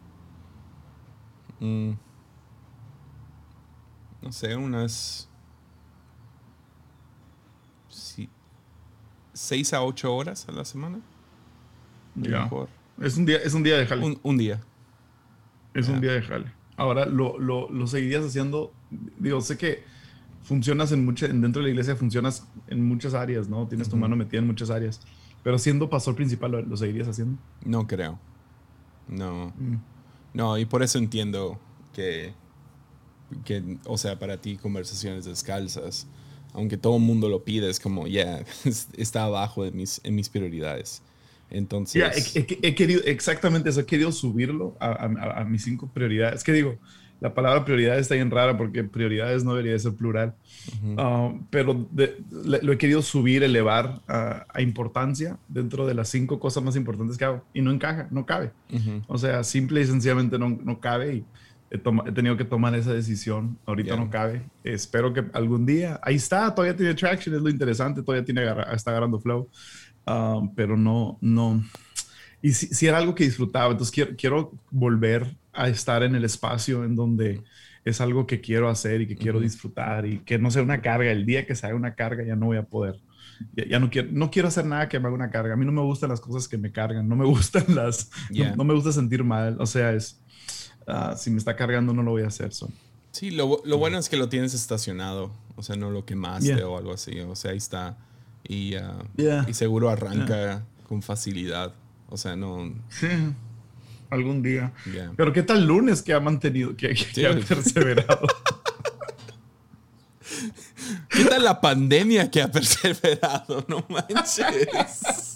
[1.59, 1.91] Mm.
[4.21, 5.29] No sé, unas.
[7.89, 8.29] Sí.
[9.33, 10.99] ¿Seis a ocho horas a la semana?
[12.15, 12.69] Mejor.
[13.01, 14.05] Es un día, es un día de jale.
[14.05, 14.61] Un, un día.
[15.73, 16.51] Es un día de jale.
[16.77, 18.71] Ahora, lo, lo, lo seguirías haciendo.
[19.17, 19.83] Digo, sé que
[20.43, 21.29] funcionas en muchas.
[21.29, 23.67] Dentro de la iglesia funcionas en muchas áreas, ¿no?
[23.67, 24.01] Tienes tu Ujú.
[24.01, 25.01] mano metida en muchas áreas.
[25.43, 27.37] Pero siendo pastor principal, ¿lo, lo seguirías haciendo?
[27.65, 28.19] No creo.
[29.07, 29.53] No.
[29.57, 29.75] Mm.
[30.33, 31.59] No, y por eso entiendo
[31.93, 32.33] que.
[33.45, 36.07] que o sea, para ti, conversaciones descalzas.
[36.53, 38.45] Aunque todo el mundo lo pide, es como, ya,
[38.97, 41.01] está abajo de mis, en mis prioridades.
[41.49, 41.99] Entonces.
[41.99, 45.87] Ya, he, he- he querido, exactamente eso, he querido subirlo a, a- a mis cinco
[45.91, 46.43] prioridades.
[46.43, 46.77] Que digo,
[47.23, 50.35] la palabra prioridad está bien rara porque prioridades no debería de ser plural.
[50.77, 50.95] Ujú.
[50.97, 56.09] Ah, pero de- le- lo he querido subir, elevar a, a importancia dentro de las
[56.09, 57.45] cinco cosas más importantes que hago.
[57.53, 58.51] Y no encaja, no cabe.
[58.71, 59.01] Ujú.
[59.07, 61.25] O sea, simple y sencillamente no, no cabe y
[61.71, 63.57] he, he tenido que tomar esa decisión.
[63.65, 63.95] Ahorita Ya.
[63.95, 64.43] no cabe.
[64.65, 68.91] Espero que algún día, ahí está, todavía tiene traction, es lo interesante, todavía tiene está
[68.91, 69.47] agarrando flow.
[70.05, 71.63] Ah, pero no, no.
[72.41, 76.25] Y si, si era algo que disfrutaba, entonces quiero, quiero volver a estar en el
[76.25, 77.41] espacio en donde
[77.85, 79.43] es algo que quiero hacer y que quiero Ujú.
[79.43, 81.11] disfrutar y que no sea una carga.
[81.11, 82.99] El día que se haga una carga ya no voy a poder.
[83.55, 85.53] Ya, ya no, quiero, no quiero hacer nada que me haga una carga.
[85.53, 88.09] A mí no me gustan las cosas que me cargan, no me gustan las...
[88.29, 88.55] no- Yeah.
[88.55, 89.57] No, me gusta sentir mal.
[89.59, 90.19] O sea, es...
[90.87, 92.53] ah, si me está cargando no lo voy a hacer.
[92.53, 92.69] so.
[93.11, 96.67] Sí, lo, lo bueno es que lo tienes estacionado, o sea, no lo quemaste Yeah.
[96.67, 97.97] o algo así, o sea, ahí está.
[98.47, 99.45] Y, ah, Yeah.
[99.47, 101.73] y seguro arranca con facilidad,
[102.09, 102.73] o sea, no...
[102.89, 103.07] Sí,
[104.13, 104.73] algún día.
[104.91, 105.11] yeah.
[105.15, 108.27] Pero ¿qué tal lunes que ha mantenido, que, que ha perseverado?
[111.09, 113.65] ¿Qué tal la pandemia que ha perseverado?
[113.67, 115.35] No manches.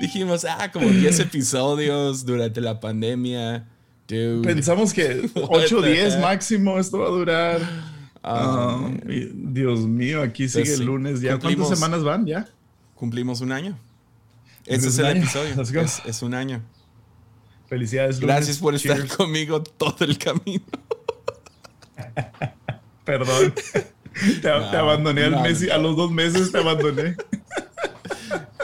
[0.00, 3.66] Dijimos, ah, como 10 episodios durante la pandemia.
[4.06, 4.42] Dude.
[4.42, 6.20] Pensamos que What 8 o the 10 heck?
[6.22, 7.60] máximo esto va a durar.
[7.60, 11.38] Ah, Ah, Dios mío, aquí sigue el lunes ya.
[11.38, 12.46] ¿Cuántas semanas van ya?
[12.94, 13.78] cumplimos un año.
[14.66, 15.22] Ese Es el año.
[15.22, 15.54] episodio.
[16.04, 16.60] Es un año.
[17.68, 18.34] Felicidades, lunes.
[18.36, 20.64] Gracias por estar conmigo todo el camino.
[23.04, 23.54] Perdón.
[23.62, 25.42] Te, te No, abandoné al no.
[25.42, 27.16] mes y a los dos meses te abandoné.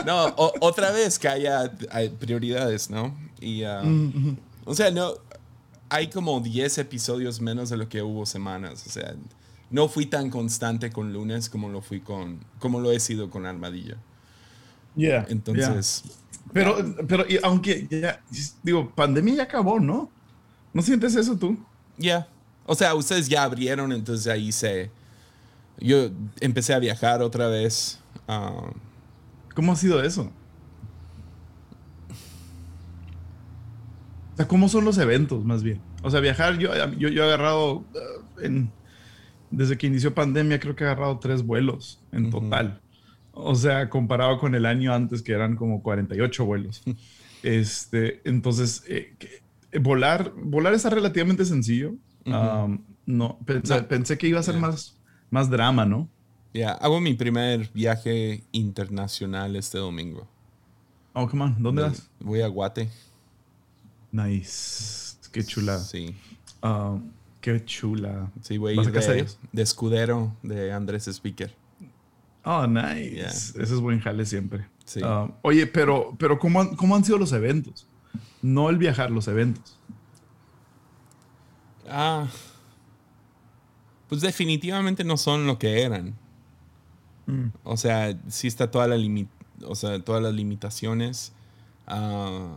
[0.04, 3.16] No, o- otra vez que haya hay prioridades, ¿no?
[3.40, 4.36] Y, ah, Mm,
[4.66, 5.14] o sea, no,
[5.88, 8.84] hay como 10 episodios menos de lo que hubo semanas.
[8.86, 9.14] O sea,
[9.70, 13.46] no fui tan constante con lunes como lo fui con, como lo he sido con
[13.46, 13.96] Armadillo.
[14.94, 16.12] Yeah, Entonces, yeah.
[16.54, 16.76] Pero,
[17.06, 18.22] pero y aunque ya,
[18.62, 20.10] digo, pandemia ya acabó, ¿no?
[20.72, 21.58] ¿No sientes eso tú?
[21.98, 22.26] ya.
[22.66, 24.90] O sea, ustedes ya abrieron, entonces ahí se...
[25.78, 26.08] Yo
[26.40, 28.00] empecé a viajar otra vez.
[28.26, 28.70] ah,
[29.54, 30.30] ¿Cómo ha sido eso?
[34.32, 35.80] O sea, ¿cómo son los eventos más bien?
[36.02, 38.70] O sea, viajar, yo, yo, yo he agarrado, uh, en-
[39.50, 42.80] desde que inició pandemia, creo que he agarrado tres vuelos en total.
[43.34, 46.82] O sea, comparado con el año antes que eran como 48 vuelos.
[47.44, 49.14] Este, entonces, eh,
[49.78, 51.92] volar, volar está relativamente sencillo.
[52.24, 54.96] Um, no, pensé, que iba a ser más,
[55.28, 56.08] más drama, ¿no?
[56.54, 60.26] Ya, hago mi primer viaje internacional este domingo.
[61.12, 61.62] Oh, come on.
[61.62, 62.08] ¿Dónde vas?
[62.18, 62.88] Voy a Guate.
[64.10, 65.18] Nice.
[65.30, 65.78] Qué chula.
[65.80, 66.16] Sí.
[66.62, 66.96] Ah,
[67.40, 68.30] qué chula.
[68.40, 71.54] Sí, voy a ir de, de, escudero de Andrés Speaker.
[72.44, 73.60] Oh, nice.
[73.60, 74.66] Ese es buen jale siempre.
[74.84, 75.00] Sí.
[75.02, 77.86] Ah, oye, pero, pero ¿cómo, han, ¿cómo han sido los eventos?
[78.42, 79.78] No el viajar, los eventos.
[81.88, 82.28] Ah.
[84.08, 86.14] Pues definitivamente no son lo que eran.
[87.26, 87.46] Mm.
[87.62, 88.96] O sea, sí está toda la
[89.66, 91.32] o sea, todas las limitaciones.
[91.86, 92.56] Ah,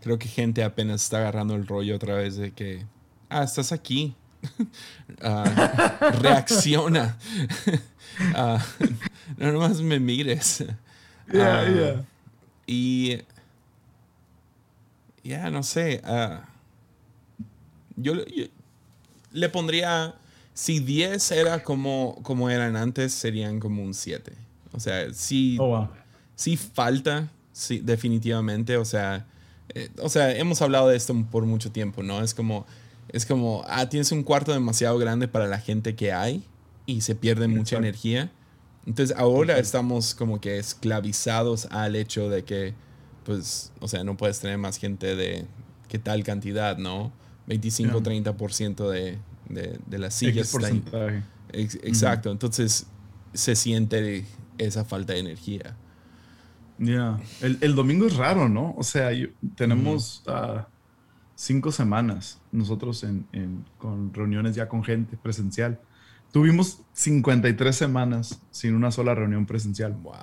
[0.00, 2.84] creo que gente apenas está agarrando el rollo otra vez de que,
[3.28, 4.14] ah, estás aquí.
[5.22, 7.18] Ah, reacciona.
[8.34, 8.58] uh,
[9.38, 10.64] no nomás me mires.
[12.66, 13.18] Y
[15.24, 16.00] ya, no sé.
[17.96, 18.14] Yo,
[19.32, 20.14] le pondría,
[20.54, 24.32] si 10 era como, como eran antes, serían como un 7.
[24.72, 25.88] O sea, sí, oh,
[26.36, 28.76] sí falta, sí, definitivamente.
[28.76, 29.26] O sea,
[29.74, 32.22] eh, o sea, hemos hablado de esto por mucho tiempo, ¿no?
[32.22, 32.66] Es como,
[33.08, 36.44] es como, ah, tienes un cuarto demasiado grande para la gente que hay
[36.86, 38.30] y se pierde mucha energía.
[38.86, 42.74] Entonces ahora estamos como que esclavizados al hecho de que,
[43.24, 45.46] pues, o sea, no puedes tener más gente de
[45.88, 47.12] qué tal cantidad, ¿no?
[47.46, 49.18] 25, 30% de,
[49.48, 50.54] de, de las sillas.
[51.52, 52.86] exacto, entonces
[53.34, 54.24] se siente
[54.58, 55.76] esa falta de energía.
[56.78, 58.74] Ya, el, el, domingo es raro, ¿no?
[58.76, 59.10] O sea,
[59.54, 60.66] tenemos ah,
[61.34, 65.78] cinco semanas nosotros en, en, con reuniones ya con gente presencial.
[66.32, 69.92] Tuvimos 53 semanas sin una sola reunión presencial.
[69.94, 70.14] Wow.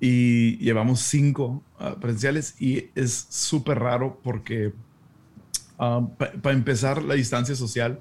[0.00, 4.72] Y llevamos cinco ah, presenciales y es súper raro porque
[5.78, 8.00] ah, para empezar la distancia social,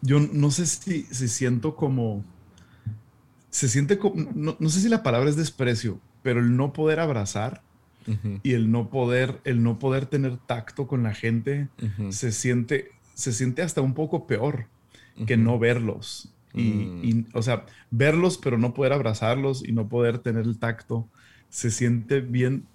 [0.00, 2.24] yo no sé si, si siento como
[3.50, 7.62] se siente como, no, sé si la palabra es desprecio, pero el no poder abrazar
[8.42, 11.68] y el no poder, el no poder tener tacto con la gente,
[12.08, 14.66] se siente, se siente hasta un poco peor
[15.26, 16.32] que no verlos.
[16.58, 17.26] Y, mm.
[17.34, 21.08] o sea, verlos pero no poder abrazarlos y no poder tener el tacto,
[21.48, 22.66] se siente bien,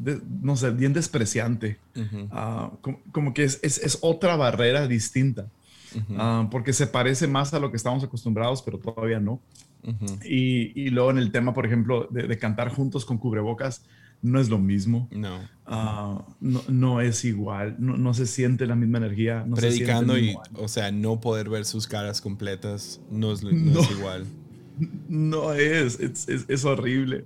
[0.41, 1.77] no sé, bien despreciante.
[2.31, 2.71] Ah,
[3.11, 5.47] como, que es, es, otra barrera distinta.
[6.17, 9.39] Ah, porque se parece más a lo que estamos acostumbrados, pero todavía no
[10.23, 13.84] y, luego en el tema, por ejemplo, de, cantar juntos con cubrebocas,
[14.24, 15.07] no es lo mismo.
[15.11, 15.47] No.
[15.65, 19.45] Ah, no, no, es igual, no, no, se siente la misma energía.
[19.55, 24.26] Predicando y, o sea, no poder ver sus caras completas no es, no es igual.
[25.07, 27.26] No es, es, es, horrible.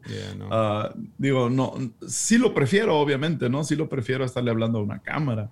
[0.52, 1.74] Ah, digo, no,
[2.06, 3.64] sí lo prefiero, obviamente, ¿no?
[3.64, 5.50] Sí lo prefiero estarle hablando a una cámara,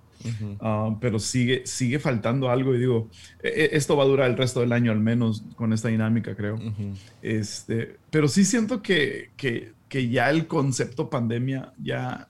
[0.60, 3.10] ah, pero sigue, sigue faltando algo y digo,
[3.42, 6.36] e, e, esto va a durar el resto del año al menos con esta dinámica,
[6.36, 6.58] creo.
[7.22, 12.28] este, pero sí siento que, que, que, ya el concepto pandemia ya,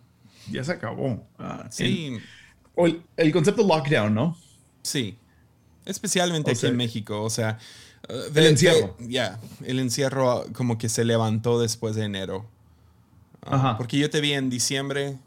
[0.51, 1.27] ya se acabó.
[1.37, 2.17] Ah, sí.
[2.75, 4.37] o el, concepto lockdown, ¿no?
[4.81, 5.17] Sí,
[5.85, 7.57] especialmente aquí en México, o sea
[8.09, 8.95] el encierro.
[8.99, 12.45] Ya, el encierro como que se levantó después de enero.
[13.43, 13.77] Ah, Ajá.
[13.77, 15.17] Porque yo te vi en diciembre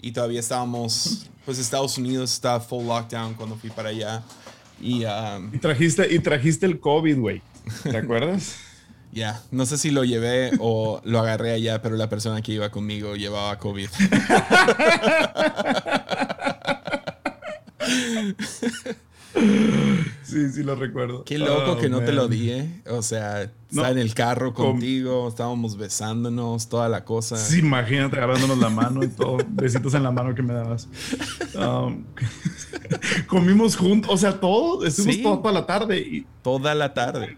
[0.00, 4.22] y todavía estábamos, pues Estados Unidos estaba full lockdown cuando fui para allá.
[4.80, 7.42] Y, y trajiste, y trajiste el COVID, güey.
[7.82, 8.56] ¿Te acuerdas?
[9.12, 12.70] Ya, no sé si lo llevé o lo agarré allá, pero la persona que iba
[12.70, 13.88] conmigo llevaba COVID.
[20.30, 21.24] Sí, sí lo recuerdo.
[21.24, 22.82] Qué loco que no te lo di, ¿eh?
[22.88, 27.36] O sea, está en el carro contigo, estábamos besándonos, toda la cosa.
[27.36, 30.88] Sí, imagínate agarrándonos la mano y todo, besitos en la mano que me dabas.
[31.54, 32.04] Um,
[33.26, 35.98] comimos juntos, o sea, todo, estuvimos toda la tarde.
[35.98, 36.26] Y...
[36.42, 37.36] Toda la tarde.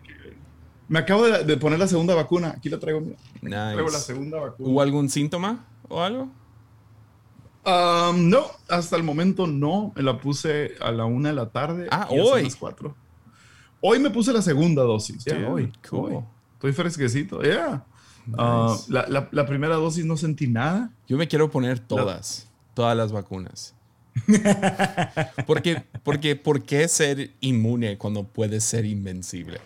[0.93, 3.03] Me acabo de, poner la segunda vacuna, aquí la traigo.
[3.41, 4.69] Traigo la segunda vacuna.
[4.69, 6.29] ¿Hubo algún síntoma o algo?
[7.65, 9.95] no, hasta el momento no.
[9.97, 11.89] Me la puse a la una de la tarde.
[11.91, 12.43] Ah, hoy.
[12.43, 12.95] Las cuatro.
[13.81, 15.25] Hoy me puse la segunda dosis.
[15.49, 15.73] hoy,
[16.53, 17.41] Estoy fresquecito.
[17.41, 17.87] Yeah.
[18.37, 20.91] Ah, la, primera dosis no sentí nada.
[21.09, 23.75] Yo me quiero poner todas, todas las vacunas.
[25.47, 29.59] porque, porque, ¿por qué ser inmune cuando puedes ser invencible?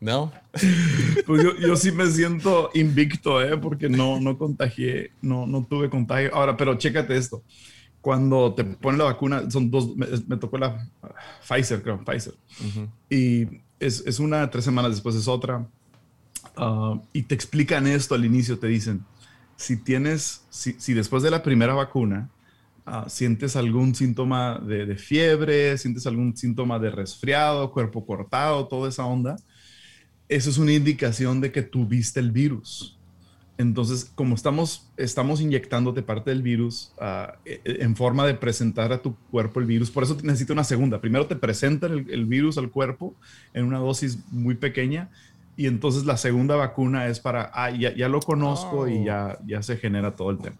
[0.00, 0.32] ¿No?
[1.26, 3.56] Pues yo, sí me siento invicto, ¿eh?
[3.56, 6.34] Porque no, no contagié, no, no tuve contagio.
[6.34, 7.44] Ahora, pero chécate esto.
[8.00, 10.88] Cuando te ponen la vacuna, son dos, me, tocó la
[11.46, 12.34] Pfizer, creo, Pfizer.
[13.08, 13.46] Y
[13.78, 15.68] es, es, una, tres semanas después es otra.
[16.56, 19.04] Ah, y te explican esto al inicio, te dicen,
[19.56, 22.30] si tienes, si, después de la primera vacuna
[22.86, 29.04] ah, sientes algún síntoma de, fiebre, sientes algún síntoma de resfriado, cuerpo cortado, toda esa
[29.04, 29.36] onda,
[30.30, 32.96] eso es una indicación de que tuviste el virus.
[33.58, 38.90] Entonces, como estamos, estamos inyectándote parte del virus ah, e, e, en forma de presentar
[38.90, 41.00] a tu cuerpo el virus, por eso necesita una segunda.
[41.02, 43.14] Primero te presentan el, el virus al cuerpo
[43.52, 45.10] en una dosis muy pequeña
[45.60, 49.44] y entonces la segunda vacuna es para, ah, ya, ya lo conozco y ya, oh.
[49.46, 50.56] ya se genera todo el tema.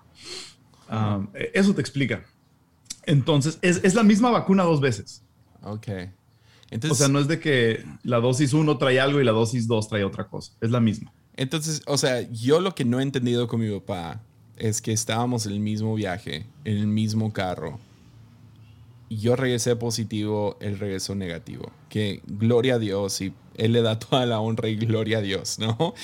[0.91, 2.27] Ah, e, eso te explica.
[3.05, 5.25] Entonces, es, es, la misma vacuna dos veces.
[5.63, 5.89] Ok.
[6.71, 9.67] Entonces, o sea, no es de que la dosis 1 trae algo y la dosis
[9.67, 10.53] 2 trae otra cosa.
[10.61, 11.13] Es la misma.
[11.37, 14.23] Entonces, o sea, yo lo que no he entendido con mi papá
[14.57, 17.81] es que estábamos en el mismo viaje, en el mismo carro.
[19.09, 21.73] Y yo regresé positivo, él regresó negativo.
[21.89, 25.59] Que gloria a Dios y él le da toda la honra y gloria a Dios,
[25.59, 25.95] ¿no?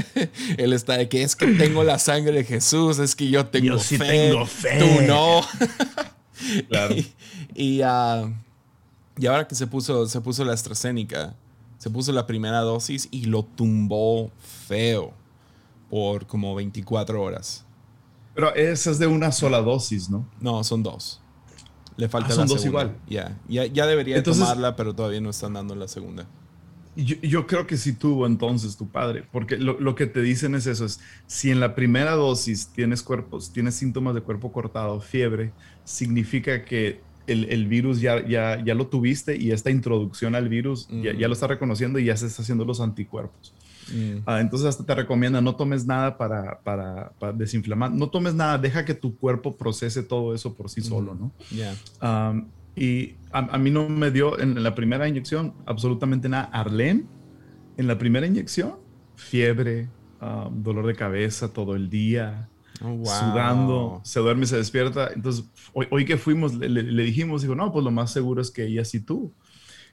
[0.58, 3.66] él está de que es que tengo la sangre de Jesús, es que yo tengo
[3.66, 4.78] yo sí tengo fe.
[4.78, 5.42] Tú no.
[6.68, 6.94] claro.
[7.52, 8.30] Y, ah,
[9.20, 11.34] y, ahora que se puso, se puso la AstraZeneca,
[11.78, 14.30] se puso la primera dosis y lo tumbó
[14.66, 15.12] feo
[15.88, 17.64] por como 24 horas.
[18.34, 20.28] Pero esa es de una sola dosis, ¿no?
[20.40, 21.20] No, son dos.
[21.96, 22.96] Le falta ah, son dos igual.
[23.08, 26.26] Ya, ya, ya debería tomarla, pero todavía no están dando la segunda.
[26.96, 30.84] Yo, creo que sí tuvo entonces tu padre, porque lo, que te dicen es eso,
[30.84, 35.52] es si en la primera dosis tienes cuerpos, tienes síntomas de cuerpo cortado, fiebre,
[35.84, 37.00] significa que
[37.32, 41.46] el, virus ya, ya, ya lo tuviste y esta introducción al virus ya, lo está
[41.46, 43.54] reconociendo y ya se está haciendo los anticuerpos.
[43.92, 44.22] Mm.
[44.26, 48.84] Ah, entonces hasta te recomienda no tomes nada para, para, desinflamar, no tomes nada, deja
[48.84, 51.32] que tu cuerpo procese todo eso por sí solo, ¿no?
[51.50, 51.74] Ya.
[52.76, 56.44] Y a, mí no me dio en la primera inyección absolutamente nada.
[56.44, 57.06] Arlen,
[57.76, 58.76] en la primera inyección,
[59.16, 59.88] fiebre,
[60.20, 62.48] um, dolor de cabeza todo el día,
[62.82, 65.10] oh, sudando, se duerme y se despierta.
[65.14, 68.84] Entonces, hoy, que fuimos, le, dijimos, dijo, no, pues lo más seguro es que ella
[68.84, 69.32] sí tú.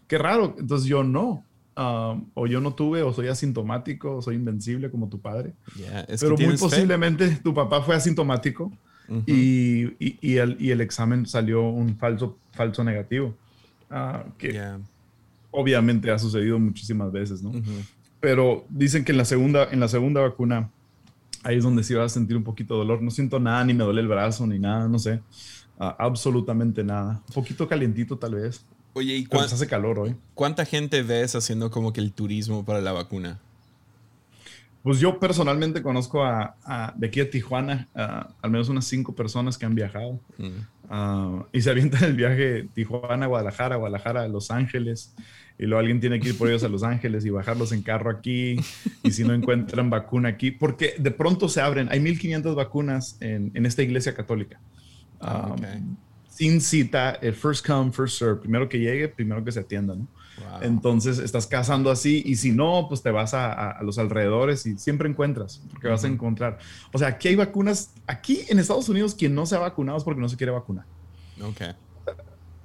[0.08, 1.44] Qué raro, entonces yo no.
[1.76, 5.54] Um, o yo no tuve, o soy asintomático, o soy invencible como tu padre.
[6.20, 8.72] Pero muy posiblemente tu papá fue asintomático
[9.28, 13.36] y, y, el, y, el, examen salió un falso, falso negativo.
[13.90, 14.60] Ah, que
[15.52, 17.52] obviamente ha sucedido muchísimas veces, ¿no?
[18.20, 20.70] Pero dicen que en la, segunda, en la segunda vacuna,
[21.48, 23.02] ahí es donde sí vas a sentir un poquito de dolor.
[23.02, 25.22] No siento nada, ni me duele el brazo, ni nada, no sé.
[25.80, 27.22] Absolutamente nada.
[27.30, 28.66] Un poquito calientito tal vez.
[28.94, 30.16] Oye, ¿y cuánto hace calor hoy?
[30.34, 33.40] ¿Cuánta gente ves haciendo como que el turismo para la vacuna?
[34.84, 39.66] Pues yo personalmente conozco a, de aquí a Tijuana, al menos unas cinco personas que
[39.66, 40.48] han viajado mm.
[40.90, 45.14] ah, y se avientan el viaje Tijuana, Guadalajara, Guadalajara, Los Ángeles.
[45.60, 48.12] Y luego alguien tiene que ir por ellos a Los Ángeles y bajarlos en carro
[48.12, 48.58] aquí.
[49.04, 53.52] Y si no encuentran vacuna aquí, porque de pronto se abren, hay 1500 vacunas en,
[53.54, 54.60] en esta iglesia católica.
[55.20, 55.56] Ah,
[56.30, 58.40] sin cita, el first come, first serve.
[58.40, 60.08] Primero que llegue, primero que se atienda, ¿no?
[60.62, 65.10] Entonces estás cazando así y si no, pues te vas a, los alrededores y siempre
[65.10, 66.60] encuentras, porque vas a encontrar.
[66.94, 70.04] O sea, aquí hay vacunas, aquí en Estados Unidos quien no se ha vacunado es
[70.04, 70.86] porque no se quiere vacunar.
[71.42, 71.62] Ok.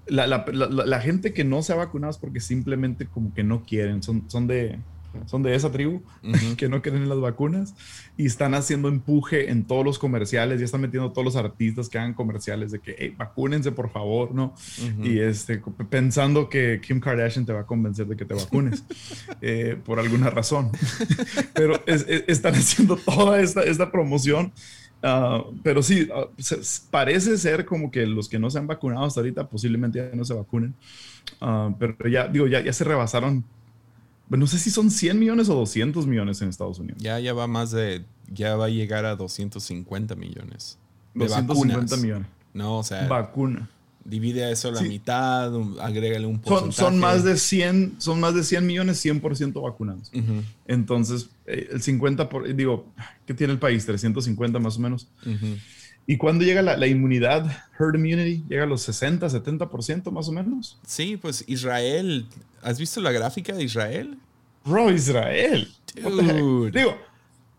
[0.06, 3.62] La, la, la, gente que no se ha vacunado es porque simplemente como que no
[3.62, 4.78] quieren, son, son de,
[5.26, 6.02] son de esa tribu
[6.56, 7.74] que no creen en las vacunas
[8.16, 11.98] y están haciendo empuje en todos los comerciales, ya están metiendo todos los artistas que
[11.98, 14.54] hagan comerciales de que hey, vacúnense por favor, ¿no?
[15.02, 18.84] Y este, pensando que Kim Kardashian te va a convencer de que te vacunes
[19.40, 20.70] eh, por alguna razón.
[21.54, 24.52] Pero están haciendo toda esta, esta promoción.
[25.02, 26.28] Ah, pero sí, ah,
[26.90, 30.24] parece ser como que los que no se han vacunado hasta ahorita posiblemente ya no
[30.24, 30.74] se vacunen.
[31.40, 33.44] Ah, pero ya, digo, ya, ya se rebasaron
[34.36, 37.02] no sé si son 100 millones o 200 millones en Estados Unidos.
[37.02, 40.78] Ya, ya va más de, ya va a llegar a 250 millones.
[41.14, 42.28] De 250 millones.
[42.54, 43.06] No, o sea.
[43.08, 43.68] Vacuna.
[44.04, 46.72] Divide eso a la mitad, agrégale un porcentaje.
[46.72, 50.10] Son, son, más de 100, son más de 100 millones 100% vacunados.
[50.66, 52.86] Entonces, eh, el 50, por, digo,
[53.26, 53.86] ¿qué tiene el país?
[53.86, 55.08] 350 más o menos.
[56.06, 57.46] ¿Y cuándo llega la, la, inmunidad,
[57.78, 58.44] herd immunity?
[58.48, 60.78] ¿Llega a los 60, 70% más o menos?
[60.84, 62.26] Sí, pues Israel.
[62.60, 64.18] ¿Has visto la gráfica de Israel?
[64.64, 65.72] Bro, Israel.
[65.94, 66.96] Digo,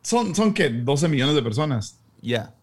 [0.02, 1.98] son, son que 12 millones de personas.
[2.22, 2.54] Ya.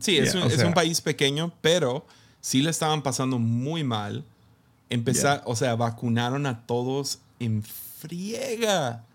[0.00, 2.06] Sí, es, un, es un, país pequeño, pero
[2.44, 4.22] sí le estaban pasando muy mal.
[4.90, 9.06] Empezar, o sea, vacunaron a todos en friega.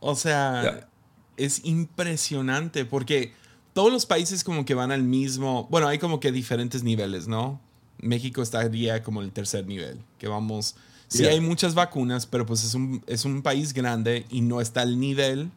[0.00, 0.88] O sea,
[1.36, 3.32] es impresionante porque
[3.74, 7.60] todos los países como que van al mismo, bueno, hay como que diferentes niveles, ¿no?
[7.98, 10.74] México estaría como el tercer nivel, que vamos,
[11.06, 14.82] sí hay muchas vacunas, pero pues es un, es un país grande y no está
[14.82, 15.52] al nivel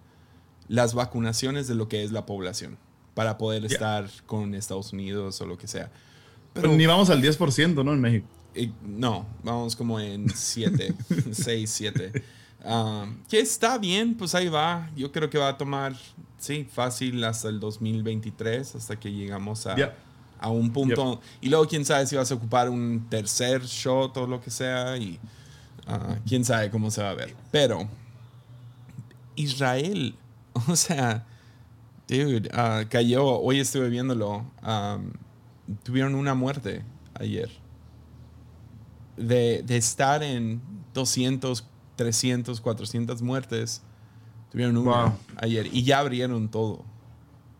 [0.67, 2.77] las vacunaciones de lo que es la población
[3.15, 5.91] para poder estar con Estados Unidos o lo que sea.
[6.61, 7.93] Pero, ni vamos al 10%, ¿no?
[7.93, 8.27] En México.
[8.55, 10.93] Eh, no, vamos como en 7,
[11.31, 12.23] 6, 7.
[13.29, 14.89] que está bien, pues ahí va.
[14.95, 15.95] Yo creo que va a tomar,
[16.39, 19.75] sí, fácil hasta el 2023, hasta que llegamos a,
[20.39, 21.21] a un punto.
[21.39, 24.97] Y luego, quién sabe si vas a ocupar un tercer shot o lo que sea.
[24.97, 25.19] Y
[25.85, 27.35] ah, quién sabe cómo se va a ver.
[27.51, 27.87] Pero,
[29.35, 30.15] Israel,
[30.67, 31.25] o sea,
[32.07, 33.39] dude, ah, cayó.
[33.39, 34.45] Hoy estuve viéndolo.
[35.83, 37.49] Tuvieron una muerte ayer
[39.17, 40.61] de, estar en
[40.93, 41.65] 200,
[41.95, 43.81] 300, 400 muertes,
[44.51, 46.85] tuvieron una ayer y ya abrieron todo.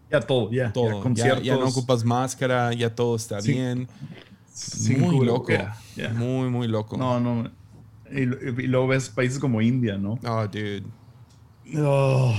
[0.09, 0.71] Ya todo, ya.
[0.71, 1.03] Todo.
[1.13, 3.89] Ya, no ocupas máscara, ya todo está bien.
[4.97, 5.51] muy loco.
[6.15, 6.97] Muy, muy loco.
[6.97, 7.51] No, no.
[8.09, 10.17] Y, luego ves países como India, ¿no?
[10.25, 10.83] Oh, dude.
[11.75, 12.33] Oh.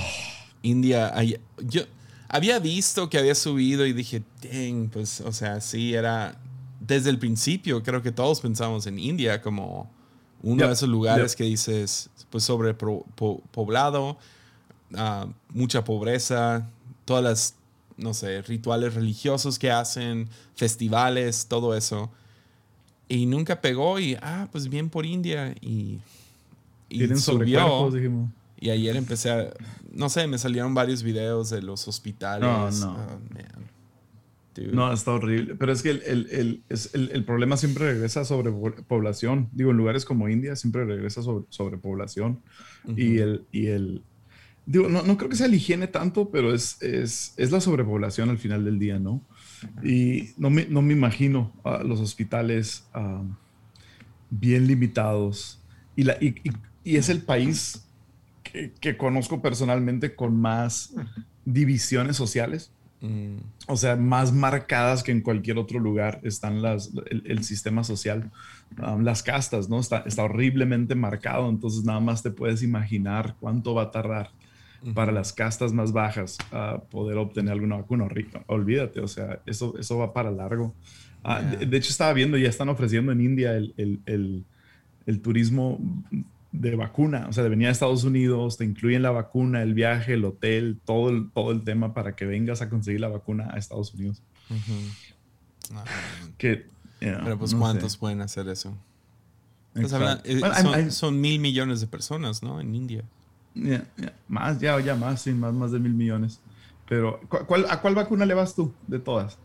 [0.62, 1.12] India,
[1.58, 1.82] yo
[2.28, 6.38] había visto que había subido y dije, dang, pues, o sea, sí, era
[6.80, 9.90] desde el principio creo que todos pensamos en India como
[10.42, 14.18] uno de esos lugares que dices, pues sobrepoblado,
[14.94, 16.68] ah, mucha pobreza,
[17.04, 17.54] todas las,
[17.96, 22.10] no sé, rituales religiosos que hacen, festivales, todo eso.
[23.08, 25.54] Y nunca pegó y, ah, pues bien por India.
[25.60, 25.98] Y,
[26.88, 27.90] y subió.
[28.60, 29.50] Y ayer empecé a,
[29.92, 32.80] no sé, me salieron varios videos de los hospitales.
[32.80, 32.96] No, no.
[32.98, 33.18] Ah,
[34.72, 35.54] no, está horrible.
[35.54, 38.50] Pero es que el, el, problema siempre regresa sobre
[38.88, 39.48] población.
[39.52, 42.40] Digo, en lugares como India siempre regresa sobre, sobre población.
[42.96, 43.44] Y el...
[43.52, 44.02] Y el
[44.66, 48.28] digo, no, no, creo que sea la higiene tanto, pero es, es, es, la sobrepoblación
[48.28, 49.22] al final del día, ¿no?
[49.82, 52.84] Y no me, no me imagino a los hospitales
[54.30, 55.58] bien limitados.
[55.96, 56.34] Y, la, y,
[56.84, 57.87] y, es el país
[58.58, 60.94] que, que conozco personalmente con más
[61.44, 62.72] divisiones sociales
[63.68, 68.30] o sea, más marcadas que en cualquier otro lugar están las, el, sistema social,
[68.82, 69.78] um, las castas, ¿no?
[69.78, 74.30] Está, está horriblemente marcado, entonces nada más te puedes imaginar cuánto va a tardar
[74.94, 78.08] para las castas más bajas a poder obtener alguna vacuna.
[78.46, 80.74] Olvídate, o sea, eso, eso va para largo.
[81.22, 84.44] Ah, de, hecho, estaba viendo, ya están ofreciendo en India el, el,
[85.06, 85.80] el turismo
[86.60, 90.14] de vacuna, o sea, de venir a Estados Unidos, te incluyen la vacuna, el viaje,
[90.14, 93.58] el hotel, todo el, todo el tema para que vengas a conseguir la vacuna a
[93.58, 94.22] Estados Unidos.
[95.72, 95.84] Ah,
[96.38, 98.76] Pero pues cuántos pueden hacer eso.
[99.72, 99.92] Pues
[100.24, 102.60] eh, son, mil millones de personas, ¿no?
[102.60, 103.04] En India.
[104.26, 106.40] Más, ya, ya más, sí, más, más de mil millones.
[106.88, 109.38] Pero, ¿cuál, ¿a cuál vacuna le vas tú de todas?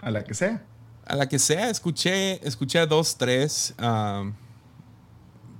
[0.00, 0.64] ¿A la que sea?
[1.06, 3.74] A la que sea, escuché, escuché a dos, tres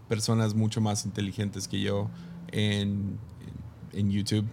[0.08, 2.08] personas mucho más inteligentes que yo
[2.52, 3.18] en,
[3.92, 4.46] en, YouTube.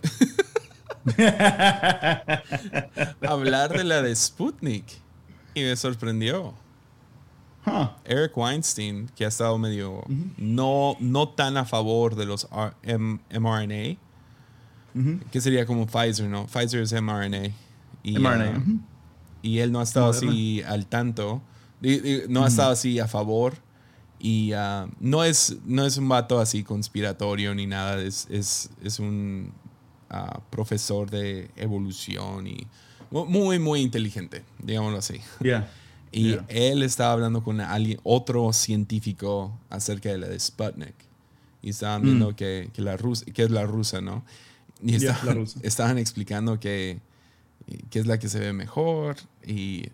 [3.28, 4.86] Hablar de la de Sputnik.
[5.54, 6.54] Y me sorprendió.
[8.06, 10.04] Eric Weinstein, que ha estado medio
[10.38, 12.48] no, no tan a favor de los
[12.84, 13.98] mRNA,
[15.32, 16.48] que sería como Pfizer, ¿no?
[16.48, 17.52] Pfizer es mRNA.
[18.04, 18.64] Y, mRNA.
[19.44, 21.42] y él no ha estado así al tanto,
[22.30, 23.54] no ha estado así a favor
[24.24, 29.00] y ah, no, es, no es un vato así conspiratorio ni nada, es, es, es
[29.00, 29.52] un
[30.12, 32.68] ah, profesor de evolución y
[33.10, 35.20] muy, muy inteligente, digámoslo así.
[36.14, 40.94] Y él estaba hablando con alguien, otro científico acerca de la de Sputnik.
[41.62, 42.36] Y estaban viendo mm.
[42.36, 44.26] que, que, la rusa, que es la rusa, ¿no?
[44.84, 44.96] Y
[45.64, 47.00] estaban, explicando que,
[47.90, 49.16] que, es la que se ve mejor.
[49.48, 49.86] Y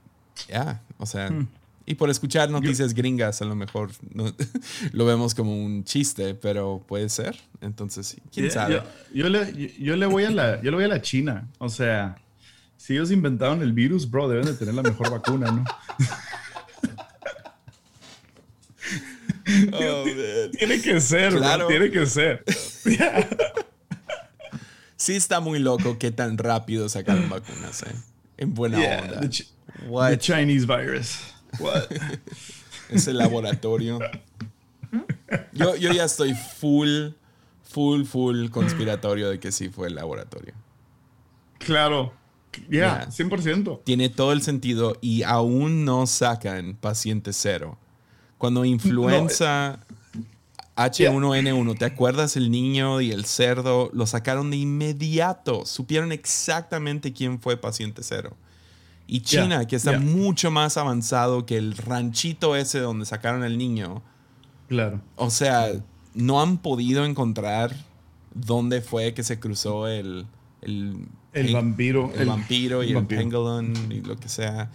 [0.50, 1.48] ya, o sea, mm.
[1.90, 3.92] Y por escuchar noticias gringas, a lo mejor
[4.92, 7.38] lo vemos como un chiste, pero puede ser.
[7.62, 8.84] Entonces, quién sabe.
[9.14, 11.48] Yo, le, yo, le, voy a la, yo le voy a la China.
[11.60, 12.18] O sea,
[12.76, 15.64] si ellos inventaron el virus, bro, deben de tener la mejor vacuna, ¿no?
[19.72, 20.04] Oh,
[20.58, 21.68] tiene que ser, claro.
[21.68, 22.44] tiene que ser.
[24.98, 27.96] sí está muy loco qué tan rápido sacaron vacunas, ¿eh?
[28.38, 29.22] En buena onda.
[30.10, 31.37] the Chinese virus.
[32.90, 34.00] Ese laboratorio.
[35.54, 37.10] Yo, yo ya estoy full,
[37.64, 40.54] full, full conspiratorio de que sí fue el laboratorio.
[41.60, 42.14] Claro.
[42.70, 43.82] Ya, 100%.
[43.84, 47.78] Tiene todo el sentido y aún no sacan paciente cero.
[48.38, 49.80] Cuando influenza
[50.76, 53.90] H1N1, ¿te acuerdas el niño y el cerdo?
[53.94, 55.66] Lo sacaron de inmediato.
[55.66, 58.38] Supieron exactamente quién fue paciente cero.
[59.08, 64.04] Y China, que está mucho más avanzado que el ranchito ese donde sacaron el niño.
[64.68, 65.02] Claro.
[65.16, 65.72] O sea,
[66.14, 67.74] no han podido encontrar
[68.34, 70.28] dónde fue que se cruzó el...
[70.62, 72.12] El, el vampiro.
[72.16, 74.70] El, vampiro y el, pangolin y lo que sea.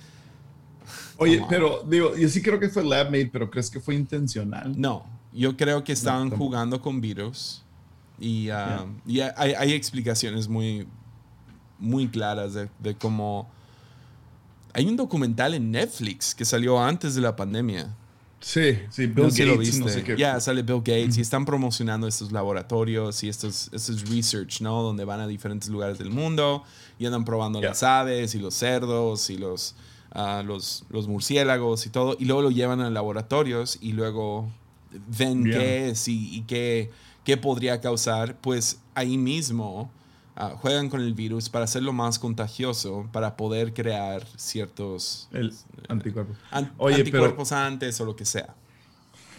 [1.19, 4.73] Oye, pero digo, yo sí creo que fue lab made, pero ¿crees que fue intencional?
[4.81, 7.63] No, yo creo que estaban jugando con virus
[8.19, 10.87] y, uh, y hay, hay, explicaciones muy,
[11.79, 13.51] muy claras de, de cómo...
[14.75, 17.95] Hay un documental en Netflix que salió antes de la pandemia
[18.43, 19.79] Sí, sí, Bill Gates.
[19.79, 24.61] No sé Ya, sale Bill Gates y están promocionando estos laboratorios y estos, estos research,
[24.61, 24.83] ¿no?
[24.83, 26.65] Donde van a diferentes lugares del mundo
[26.99, 29.77] y andan probando las aves y los cerdos y los,
[30.15, 32.17] uh, los, los, murciélagos y todo.
[32.19, 34.51] Y luego lo llevan a laboratorios y luego
[35.17, 36.91] ven qué es y, y qué,
[37.25, 38.37] qué podría causar.
[38.41, 39.89] Pues ahí mismo
[40.35, 45.53] Ah, juegan con el virus para hacerlo más contagioso, para poder crear ciertos el
[45.89, 48.55] anticuerpos, anticuerpos antes o lo que sea.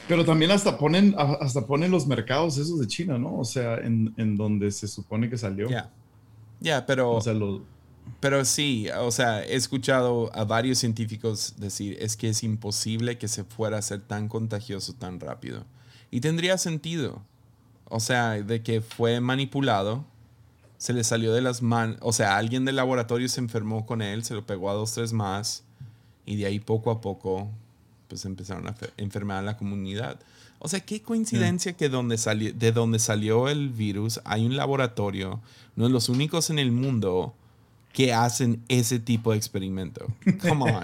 [0.08, 3.40] Pero también hasta ponen, hasta ponen los mercados esos de China, ¿no?
[3.40, 5.68] O sea, en, en donde se supone que salió.
[5.70, 5.92] Ya,
[6.60, 7.20] ya, pero...
[8.20, 13.30] Pero sí, o sea, he escuchado a varios científicos decir, es que es imposible que
[13.30, 15.66] se fuera a ser tan contagioso tan rápido.
[16.12, 17.24] Y tendría sentido.
[17.86, 20.06] O sea, de que fue manipulado
[20.84, 24.26] se le salió de las manos, o sea, alguien del laboratorio se enfermó con él,
[24.26, 25.64] se lo pegó a dos, tres más,
[26.26, 27.48] y de ahí poco a poco,
[28.10, 30.20] pues empezaron a enfermar a la comunidad.
[30.60, 35.40] O sea, qué coincidencia que donde salió, de donde salió el virus hay un laboratorio,
[35.78, 37.34] uno de los únicos en el mundo
[37.94, 40.06] que hacen ese tipo de experimento.
[40.42, 40.84] Come on.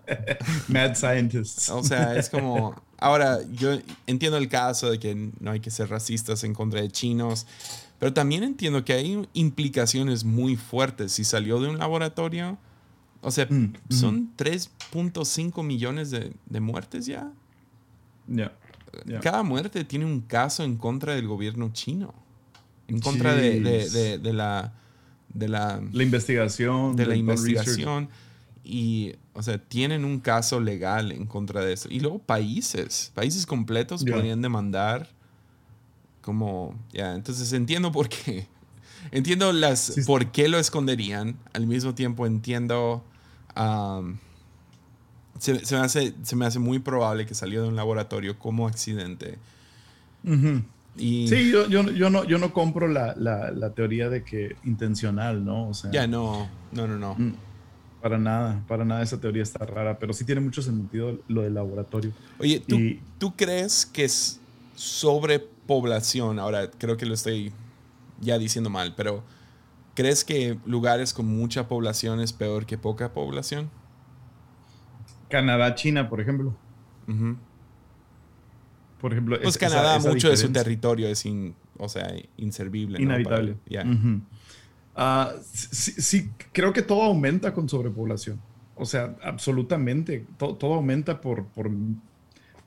[0.68, 1.68] Mad scientists.
[1.68, 2.74] O sea, es como.
[2.96, 6.90] Ahora, yo entiendo el caso de que no hay que ser racistas en contra de
[6.90, 7.46] chinos,
[8.00, 11.12] pero también entiendo que hay implicaciones muy fuertes.
[11.12, 12.56] Si salió de un laboratorio,
[13.20, 17.30] o sea, mm, son 3.5 millones de, muertes ya.
[19.20, 22.14] Cada muerte tiene un caso en contra del gobierno chino.
[22.88, 23.60] En contra de,
[24.32, 24.72] la...
[25.32, 26.96] De la, la investigación.
[26.96, 28.08] De la investigación.
[28.64, 31.88] Y, o sea, tienen un caso legal en contra de eso.
[31.90, 35.19] Y luego países, países completos podrían demandar
[36.20, 38.46] como, ya, entonces entiendo por qué.
[39.12, 41.36] Entiendo las, por qué lo esconderían.
[41.54, 43.02] Al mismo tiempo entiendo...
[45.38, 49.38] se, me hace, se me hace muy probable que salió de un laboratorio como accidente.
[50.96, 54.56] y, sí, yo, yo, yo, no, yo no compro la, la, la, teoría de que
[54.64, 55.68] intencional, ¿no?
[55.70, 57.14] O sea, ya, no, no, no, no.
[57.14, 57.32] Mm,
[58.02, 61.54] para nada, para nada esa teoría está rara, pero sí tiene mucho sentido lo del
[61.54, 62.12] laboratorio.
[62.38, 62.78] Oye, ¿tú,
[63.18, 64.40] ¿tú crees que es
[64.74, 65.38] sobre
[65.70, 67.52] población, ahora creo que lo estoy
[68.20, 69.22] ya diciendo mal, pero
[69.94, 73.70] ¿crees que lugares con mucha población es peor que poca población?
[75.28, 76.56] Canadá, China, por ejemplo.
[79.00, 81.24] Por ejemplo, pues Canadá, mucho de su territorio es
[81.78, 83.00] o sea, inservible.
[83.00, 83.56] Inhabitable.
[84.96, 88.40] Ah, sí, creo que todo aumenta con sobrepoblación.
[88.74, 90.26] O sea, absolutamente.
[90.36, 91.70] todo aumenta por, por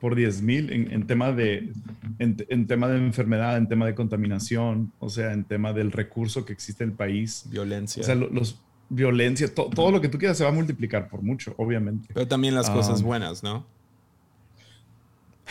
[0.04, 1.72] por 10 mil en, en, tema de,
[2.18, 6.52] en, tema de enfermedad, en tema de contaminación, o sea, en tema del recurso que
[6.52, 7.44] existe en el país.
[7.48, 8.02] Violencia.
[8.02, 11.54] O sea, los, violencia, todo lo que tú quieras se va a multiplicar por mucho,
[11.56, 12.06] obviamente.
[12.12, 13.02] Pero también las cosas ah.
[13.02, 13.64] buenas, ¿no?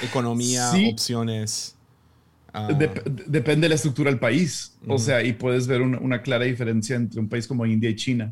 [0.04, 1.76] Economía, opciones.
[2.54, 2.68] Ah.
[3.26, 4.78] depende de la estructura del país.
[4.88, 7.96] O sea, y puedes ver una, una, clara diferencia entre un país como India y
[7.96, 8.32] China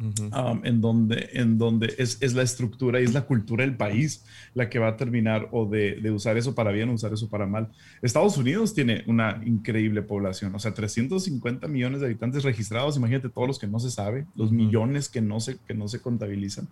[0.00, 4.24] Um, en donde, en donde es, es, la estructura y es la cultura del país
[4.52, 7.28] la que va a terminar o de, de, usar eso para bien o usar eso
[7.28, 7.68] para mal.
[8.02, 13.46] Estados Unidos tiene una increíble población, o sea, 350 millones de habitantes registrados, imagínate todos
[13.46, 16.66] los que no se sabe, los millones que no se, que no se contabilizan,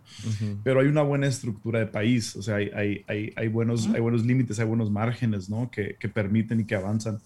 [0.65, 4.01] pero hay una buena estructura de país, o sea, hay, hay, hay, hay buenos, hay
[4.01, 5.71] buenos límites, hay buenos márgenes, ¿no?
[5.71, 7.21] Que, que permiten y que avanzan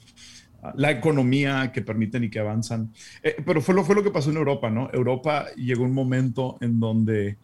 [0.75, 2.93] la economía que permiten y que avanzan.
[3.23, 4.91] Eh, pero fue lo, fue lo que pasó en Europa, ¿no?
[4.93, 7.39] Europa llegó un momento en donde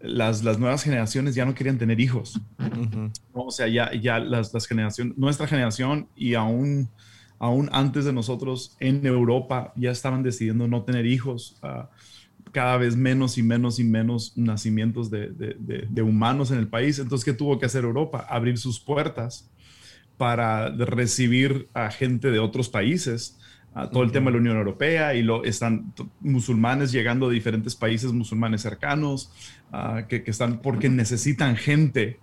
[0.00, 2.40] las, las nuevas generaciones ya no querían tener hijos.
[3.32, 6.88] O sea, ya, ya las, las generaciones, nuestra generación y aún,
[7.38, 11.56] aún antes de nosotros en Europa ya estaban decidiendo no tener hijos.
[11.62, 11.88] Ah,
[12.52, 17.00] cada vez menos y menos y menos nacimientos de, de, de, humanos en el país.
[17.00, 18.24] Entonces, ¿qué tuvo que hacer Europa?
[18.28, 19.50] Abrir sus puertas
[20.16, 23.38] para recibir a gente de otros países.
[23.74, 27.74] a todo el tema de la Unión Europea y lo, están musulmanes llegando de diferentes
[27.74, 29.32] países musulmanes cercanos,
[30.08, 32.20] que, están porque necesitan gente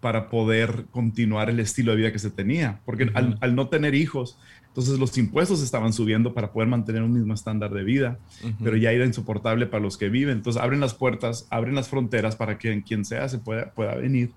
[0.00, 2.80] para poder continuar el estilo de vida que se tenía.
[2.84, 4.38] Porque al, no tener hijos,
[4.68, 8.18] entonces los impuestos estaban subiendo para poder mantener un mismo estándar de vida,
[8.62, 10.38] pero ya era insoportable para los que viven.
[10.38, 14.32] Entonces abren las puertas, abren las fronteras para que quien sea se pueda, pueda venir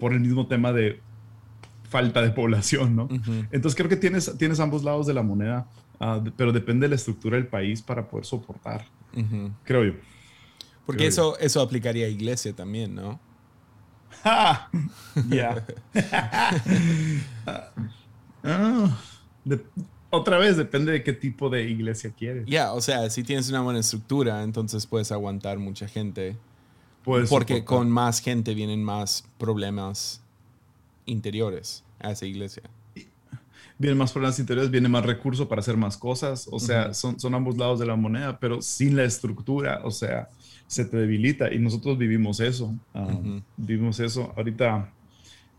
[0.00, 1.00] por el mismo tema de
[1.94, 3.08] falta de población, ¿no?
[3.52, 5.68] Entonces creo que tienes, tienes ambos lados de la moneda,
[6.00, 8.84] ah, pero depende de la estructura del país para poder soportar,
[9.62, 9.92] creo yo.
[10.86, 13.20] Porque eso, eso aplicaría a iglesia también, ¿no?
[15.28, 15.64] Ya.
[18.46, 18.98] Ah,
[20.10, 22.44] otra vez, depende de qué tipo de iglesia quieres.
[22.46, 26.36] Ya, o sea, si tienes una buena estructura, entonces puedes aguantar mucha gente.
[27.04, 30.20] porque con más gente vienen más problemas
[31.06, 32.62] interiores a esa iglesia.
[33.76, 36.48] Vienen más problemas interiores, viene más recursos para hacer más cosas.
[36.50, 40.28] O sea, son, son ambos lados de la moneda, pero sin la estructura, o sea,
[40.66, 42.74] se te debilita y nosotros vivimos eso.
[42.94, 43.08] Ah,
[43.56, 44.32] vivimos eso.
[44.36, 44.92] Ahorita,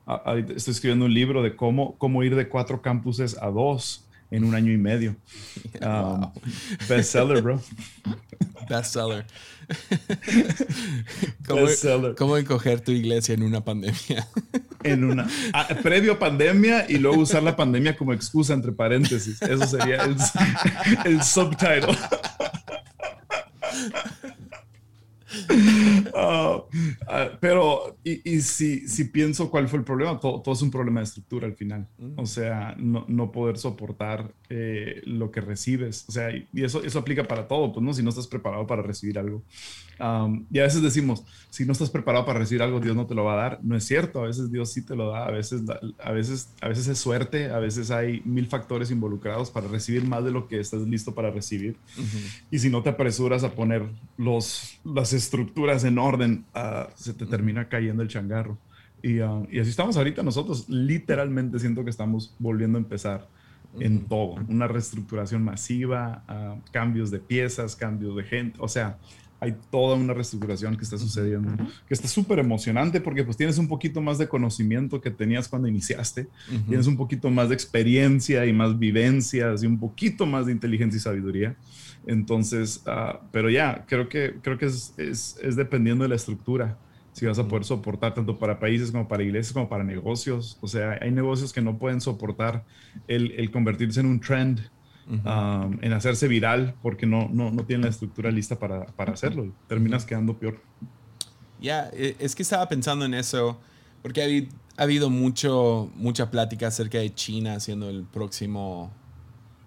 [0.06, 4.44] ahorita, estoy escribiendo un libro de cómo, cómo ir de cuatro campuses a dos en
[4.44, 5.16] un año y medio.
[5.82, 6.32] Um,
[6.88, 7.62] bestseller, bro.
[8.70, 9.26] Bestseller.
[11.48, 11.68] ¿Cómo,
[12.18, 14.28] ¿Cómo encoger tu iglesia en una pandemia?
[14.84, 19.42] en una ah, previo pandemia y luego usar la pandemia como excusa entre paréntesis.
[19.42, 20.16] Eso sería el,
[21.06, 21.98] el subtitle.
[26.18, 26.64] Ah,
[27.08, 31.02] ah, pero, y, si, si, pienso cuál fue el problema, todo, todo, es un problema
[31.02, 31.88] de estructura al final.
[32.16, 36.06] O sea, no, no poder soportar eh, lo que recibes.
[36.08, 37.94] O sea, y eso, eso aplica para todo, pues, ¿no?
[37.94, 39.44] Si no estás preparado para recibir algo.
[39.98, 43.24] Y a veces decimos, si no estás preparado para recibir algo, Dios no te lo
[43.24, 43.60] va a dar.
[43.64, 45.64] No es cierto, a veces Dios sí te lo da, a veces,
[46.04, 50.24] a veces, a veces es suerte, a veces hay mil factores involucrados para recibir más
[50.24, 51.78] de lo que estás listo para recibir.
[52.52, 53.84] Y si no te apresuras a poner
[54.18, 58.58] los, las estructuras en orden, ah, se te termina cayendo el changarro.
[59.02, 60.68] Y, ah, y, así estamos ahorita nosotros.
[60.68, 63.28] Literalmente siento que estamos volviendo a empezar
[63.80, 64.36] en todo.
[64.48, 68.58] Una reestructuración masiva, ah, cambios de piezas, cambios de gente.
[68.62, 68.98] O sea,
[69.46, 71.56] hay toda una reestructuración que está sucediendo,
[71.88, 75.68] que está súper emocionante porque pues tienes un poquito más de conocimiento que tenías cuando
[75.68, 76.28] iniciaste,
[76.68, 80.98] tienes un poquito más de experiencia y más vivencias y un poquito más de inteligencia
[80.98, 81.56] y sabiduría.
[82.08, 86.78] Entonces, ah, pero ya, creo que, creo que es, es, es, dependiendo de la estructura,
[87.14, 90.58] si vas a poder soportar tanto para países como para iglesias como para negocios.
[90.62, 92.66] O sea, hay negocios que no pueden soportar
[93.08, 94.60] el, el convertirse en un trend,
[95.08, 99.52] um, en hacerse viral, porque no, no, no tienen la estructura lista para, para hacerlo.
[99.68, 100.60] Terminas quedando peor.
[101.62, 103.60] Ya, e, es que estaba pensando en eso,
[104.02, 104.48] porque
[104.78, 108.92] ha, habido mucho, mucha plática acerca de China siendo el próximo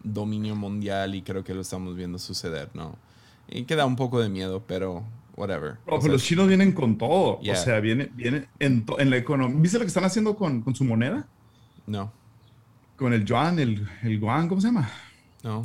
[0.03, 2.97] dominio mundial y creo que lo estamos viendo suceder, ¿no?
[3.49, 5.05] Y queda un poco de miedo, pero
[5.37, 5.79] whatever.
[5.87, 7.39] pero los chinos vienen con todo.
[7.39, 9.59] O sea, viene, viene en, en la economía.
[9.61, 11.27] ¿Viste lo que están haciendo con, con, su moneda?
[11.87, 12.13] No.
[12.97, 14.91] Con el yuan, el, el guan, ¿cómo se llama?
[15.43, 15.63] No.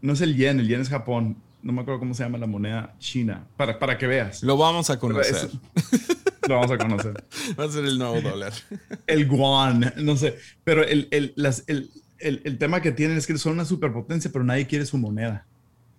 [0.00, 1.36] No es el yen, el yen es Japón.
[1.62, 3.46] No me acuerdo cómo se llama la moneda china.
[3.56, 4.42] Para, para que veas.
[4.42, 5.50] Lo vamos a conocer.
[6.48, 7.24] lo vamos a conocer.
[7.58, 8.52] Va a ser el nuevo dólar.
[9.06, 10.36] el guan, no sé.
[10.62, 14.30] Pero el, el, las, el el, el, tema que tienen es que son una superpotencia,
[14.32, 15.46] pero nadie quiere su moneda.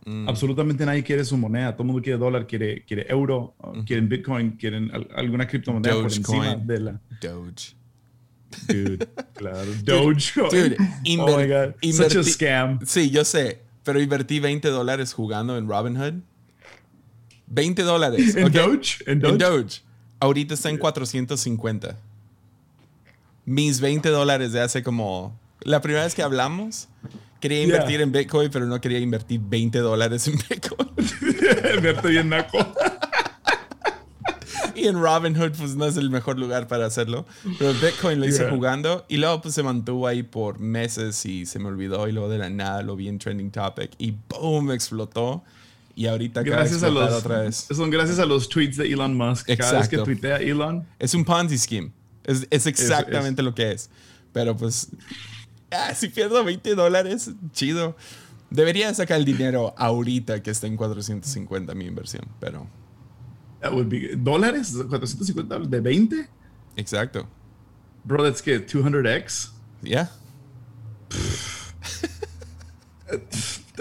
[0.06, 0.28] Mm.
[0.28, 1.74] Absolutamente nadie quiere su moneda.
[1.74, 3.56] Todo el mundo quiere dólar, quiere, quiere euro,
[3.86, 7.02] quieren Bitcoin, quieren alguna criptomoneda por encima de la.
[7.22, 7.76] Doge.
[8.68, 9.72] Dude, claro.
[9.84, 10.50] Dogecoin.
[10.50, 10.78] Dude,
[11.20, 11.76] oh my God.
[11.94, 12.80] Such a scam.
[12.86, 16.16] Sí, yo sé, pero invertí 20 dólares jugando en Robinhood.
[17.48, 18.36] 20 dólares.
[18.36, 19.04] ¿En, Doge?
[19.06, 19.34] ¿En Doge?
[19.34, 19.82] En Doge.
[20.20, 21.98] Ahorita está en 450.
[23.46, 26.90] Mis 20 dólares de hace como la primera vez que hablamos,
[27.40, 30.90] quería invertir en Bitcoin, pero no quería invertir 20 dólares en Bitcoin.
[31.78, 32.58] Invertir bien naco.
[34.78, 37.26] Y en Robinhood, pues no es el mejor lugar para hacerlo.
[37.58, 41.58] Pero Bitcoin lo hice jugando y luego pues se mantuvo ahí por meses y se
[41.58, 44.72] me olvidó y luego de la nada lo vi en Trending Topic y ¡boom!
[44.72, 45.44] explotó.
[45.96, 47.68] Y ahorita gracias a los, otra vez.
[47.76, 49.50] Son gracias a los tweets de Elon Musk.
[49.58, 50.86] Cada vez que tuitea Elon.
[51.00, 51.92] Es un Ponzi scheme.
[52.24, 53.90] Es, es exactamente lo que es.
[54.32, 54.90] Pero pues
[55.72, 57.96] ah, si pierdo 20 dólares, chido.
[58.52, 62.68] Debería sacar el dinero ahorita que está en 450 mi inversión, pero...
[64.18, 64.76] ¿Dólares?
[64.76, 66.30] ¿450 de 20?
[66.76, 67.28] Exacto.
[68.04, 69.52] Bro, that's que 200x.
[69.82, 70.10] Yeah.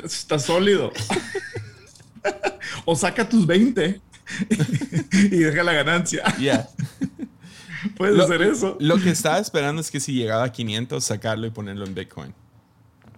[0.03, 0.93] Está sólido.
[2.85, 4.01] o saca tus 20
[5.13, 6.23] y deja la ganancia.
[6.39, 6.69] Yeah.
[7.97, 8.77] Puedes hacer eso.
[8.81, 12.35] Lo que estaba esperando es que si llegaba a 500, sacarlo y ponerlo en Bitcoin.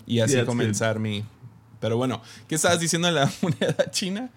[0.07, 1.25] Y así comenzar mi...
[1.81, 4.31] Pero bueno, ¿qué estabas diciendo de la moneda china?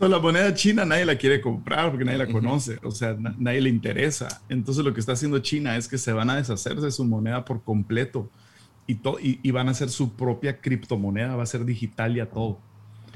[0.00, 3.70] La moneda china nadie la quiere comprar porque nadie la conoce, o sea, nadie le
[3.70, 4.42] interesa.
[4.48, 7.44] Entonces lo que está haciendo China es que se van a deshacer de su moneda
[7.44, 8.30] por completo
[8.86, 12.30] y, y, y van a hacer su propia criptomoneda, va a ser digital y a
[12.30, 12.58] todo.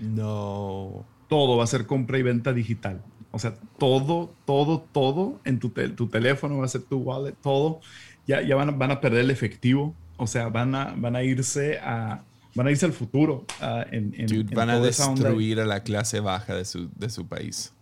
[0.01, 1.05] No.
[1.29, 3.03] Todo va a ser compra y venta digital.
[3.31, 7.81] O sea, todo, todo, todo en tu, tu teléfono va a ser tu wallet, todo.
[8.27, 11.23] ya, ya van, a, van a perder el efectivo, o sea, van a, van a
[11.23, 12.25] irse a...
[12.55, 13.45] Van a irse al futuro.
[13.61, 17.09] ah, en, en- Dude, en van a destruir a la clase baja de su, de
[17.11, 17.73] su país.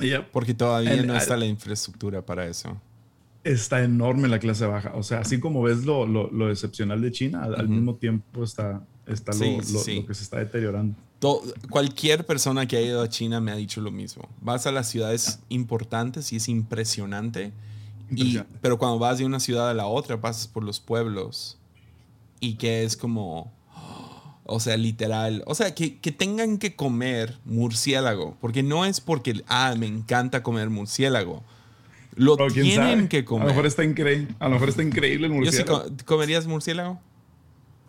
[0.00, 2.80] Ya, Porque todavía El- no está al- la infraestructura para eso.
[3.44, 4.92] está enorme la clase baja.
[4.94, 7.74] O sea, así como ves lo, lo, lo excepcional de China, al, al Ujú.
[7.74, 10.00] mismo tiempo está, está lo, Sí, lo- sí.
[10.00, 10.96] lo que se está deteriorando.
[11.18, 14.28] To- cualquier persona que ha ido a China me ha dicho lo mismo.
[14.40, 17.52] Vas a las ciudades importantes y es impresionante.
[18.10, 18.58] Y, Impresionante.
[18.62, 21.58] pero cuando vas de una ciudad a la otra, pasas por los pueblos
[22.40, 23.52] y que es como,
[24.46, 29.42] o sea, literal, o sea, que, que tengan que comer murciélago, porque no es porque,
[29.48, 31.42] ah, me encanta comer murciélago.
[32.16, 33.08] Lo tienen sabe.
[33.08, 33.46] que A lo comer.
[33.48, 34.34] mejor está increíble.
[34.38, 35.82] A lo mejor está increíble el Yo sí murciélago.
[35.84, 37.00] co- ¿Comerías murciélago?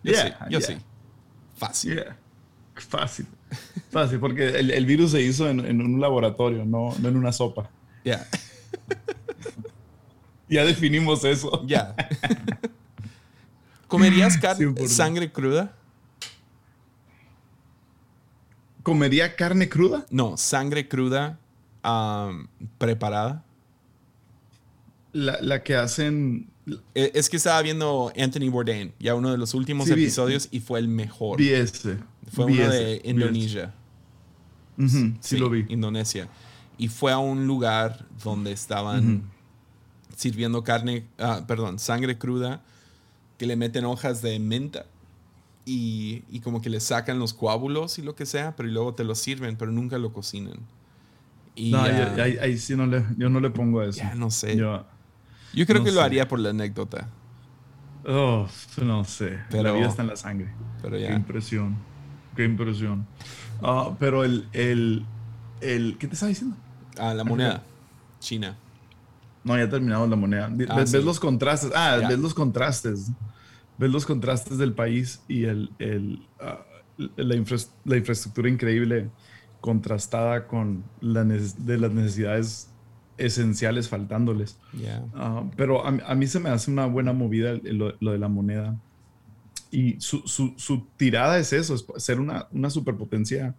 [0.04, 0.68] Yo Yeah, sí, yo yeah.
[0.68, 0.78] sí.
[1.58, 1.94] Fácil.
[1.96, 2.18] Yeah.
[2.76, 3.28] Fácil.
[3.92, 7.32] Fácil, porque el, el virus se hizo en, en un laboratorio, no, no en una
[7.32, 7.70] sopa.
[8.04, 8.26] Ya,
[10.50, 11.64] Ya definimos eso.
[11.66, 11.96] ya.
[13.88, 14.88] ¿Comerías car- 100%.
[14.88, 15.74] sangre cruda?
[18.86, 20.06] ¿Comería carne cruda?
[20.12, 21.40] No, sangre cruda
[22.78, 23.44] preparada.
[25.12, 26.50] La, la que hacen.
[26.94, 30.50] E- Es que estaba viendo Anthony Bourdain, ya uno de los últimos Sí, vi- episodios,
[30.52, 31.40] y fue el mejor.
[31.40, 31.98] Vi ese.
[32.32, 33.74] Fue vi uno ese, de Indonesia.
[35.20, 35.66] sí, lo vi.
[35.70, 36.28] Indonesia.
[36.78, 39.24] Y fue a un lugar donde estaban
[40.16, 42.62] sirviendo carne, ah, perdón, sangre cruda,
[43.40, 44.86] que le meten hojas de menta
[45.66, 48.94] y, y como que le sacan los coágulos y lo que sea, pero y luego
[48.94, 50.60] te lo sirven, pero nunca lo cocinan.
[51.56, 53.98] Y No, ah, ahí, ahí sí no le, yo no le pongo eso.
[54.00, 54.56] ya no sé.
[54.58, 54.86] Yo,
[55.54, 57.08] Yo, creo no que lo haría por la anécdota,
[58.06, 58.48] oh,
[58.84, 59.40] no sé.
[59.50, 60.54] Pero- la vida está en la sangre.
[60.82, 61.76] pero Qué impresión.
[62.36, 63.08] Qué impresión.
[63.64, 65.06] Ah, pero el, el,
[65.62, 65.96] el.
[65.98, 66.58] ¿Qué te estaba diciendo?
[67.00, 67.64] Ah, la moneda.
[68.20, 68.58] China.
[69.44, 70.46] No, ya terminamos la moneda.
[70.70, 70.98] Ah, ves, sí.
[70.98, 71.72] ves los contrastes.
[71.74, 73.12] Ah, ves los contrastes.
[73.78, 76.66] Ves los contrastes del país y el, el, ah,
[77.18, 79.10] la, infra- la infraestructura increíble
[79.62, 82.70] contrastada con la de las necesidades
[83.18, 84.58] esenciales faltándoles.
[85.14, 88.18] Ah, pero a, mí- a mí se me hace una buena movida lo, lo de
[88.20, 88.80] la moneda.
[89.72, 93.56] Y su, su- su tirada es eso, es ser una, una superpotencia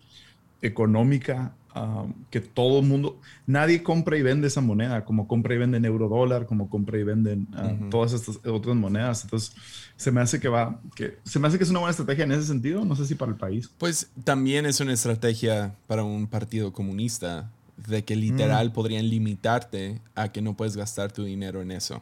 [0.62, 5.58] económica ah, que todo el mundo, nadie compra y vende esa moneda, como compra y
[5.58, 7.90] venden eurodólar, como compra y venden ah, Ujú.
[7.90, 9.24] todas estas otras monedas.
[9.24, 9.54] Entonces,
[9.96, 12.32] se me hace que va, que se me hace que es una buena estrategia en
[12.32, 13.70] ese sentido, no sé si para el país.
[13.78, 20.32] Pues también es una estrategia para un partido comunista de que literal podrían limitarte a
[20.32, 22.00] que no puedes gastar tu dinero en eso,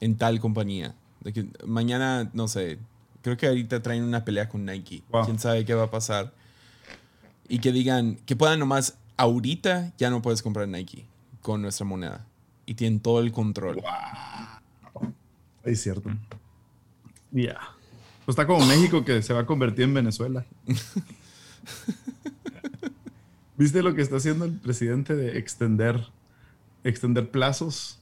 [0.00, 0.94] en tal compañía.
[1.20, 2.78] De que mañana, no sé,
[3.22, 5.02] creo que ahorita traen una pelea con Nike.
[5.10, 5.24] Wow.
[5.24, 6.32] ¿Quién sabe qué va a pasar?
[7.50, 11.04] Y que digan, que puedan nomás, ahorita ya no puedes comprar Nike
[11.42, 12.24] con nuestra moneda.
[12.64, 13.82] Y tienen todo el control.
[15.64, 16.10] Es cierto.
[17.32, 17.58] Ya.
[18.24, 20.46] Pues está como México que se va a convertir en Venezuela.
[23.58, 26.06] ¿Viste lo que está haciendo el presidente de extender,
[26.84, 27.98] extender plazos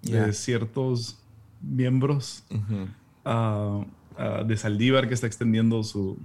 [0.00, 1.18] de ciertos
[1.60, 2.44] miembros
[3.26, 3.84] ah,
[4.16, 6.18] ah, de Saldívar que está extendiendo su...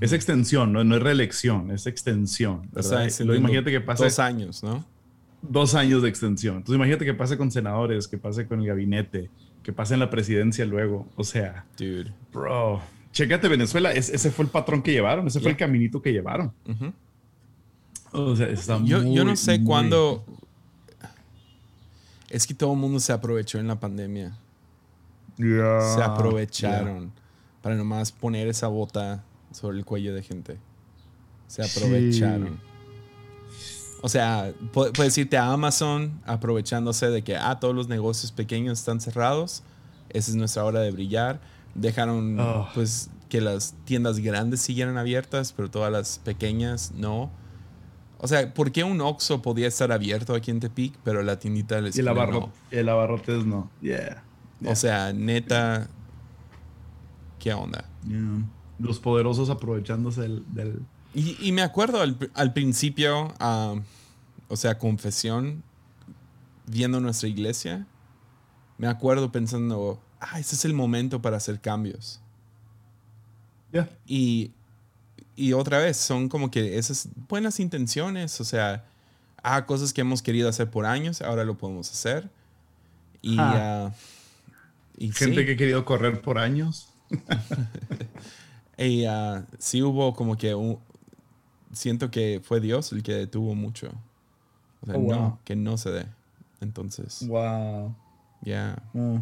[0.00, 2.68] Es extensión, no, no es reelección, es extensión.
[2.72, 2.90] O ¿verdad?
[2.90, 4.84] sea, Y es luego imagínate que pase Dos años, ¿no?
[5.40, 6.56] dos años de extensión.
[6.56, 9.30] Entonces imagínate que pase con senadores, que pase con el gabinete,
[9.62, 11.06] que pase en la presidencia luego.
[11.16, 12.12] O sea, Dude.
[12.32, 12.80] bro,
[13.12, 16.52] chécate Venezuela, es- ese fue el patrón que llevaron, ese fue el caminito que llevaron.
[18.12, 20.24] O sea, está Yo, yo no muy, sé muy- cuándo.
[22.30, 24.36] Es que todo el mundo se aprovechó en la pandemia.
[25.38, 27.12] Se aprovecharon
[27.62, 29.22] para nomás poner esa bota
[29.58, 30.58] sobre el cuello de gente.
[31.48, 31.78] Se Sí.
[31.80, 32.60] aprovecharon.
[34.02, 38.78] O sea, pu- puedes irte a Amazon aprovechándose de que ah, todos los negocios pequeños
[38.78, 39.62] están cerrados.
[40.10, 41.40] Esa es nuestra hora de brillar.
[41.74, 42.70] Dejaron Ah.
[42.74, 47.30] pues que las tiendas grandes siguieran abiertas, pero todas las pequeñas no.
[48.20, 51.76] O sea, ¿por qué un Oxxo podía estar abierto aquí en Tepic, pero la tiendita
[51.76, 52.52] de la Y el, esquina abarro- no?
[52.70, 53.70] el abarrotes no.
[53.82, 54.22] Yeah.
[54.64, 55.88] O sea, neta,
[57.38, 57.84] ¿qué onda?
[58.06, 58.44] Yeah.
[58.78, 60.44] Los poderosos aprovechándose del...
[60.54, 60.80] del-
[61.14, 63.74] Y, y me acuerdo al, al principio, ah,
[64.48, 65.62] o sea, confesión,
[66.66, 67.86] viendo nuestra iglesia,
[68.76, 72.20] me acuerdo pensando, ah, ese es el momento para hacer cambios.
[73.72, 73.88] Yeah.
[74.06, 74.52] Y,
[75.36, 78.84] y otra vez, son como que esas buenas intenciones, o sea,
[79.42, 82.30] ah, cosas que hemos querido hacer por años, ahora lo podemos hacer.
[83.22, 83.90] Y, Ah.
[83.90, 83.94] ah,
[84.96, 85.46] y Gente sí.
[85.46, 86.88] que ha querido correr por años.
[88.78, 90.78] Y ah, sí hubo como que un,
[91.72, 93.88] siento que fue Dios el que detuvo mucho.
[94.82, 95.10] O sea, Oh, wow.
[95.10, 96.06] no, que no se dé.
[96.60, 97.94] Entonces, Wow.
[98.42, 98.80] Ya.
[98.92, 99.16] Mm.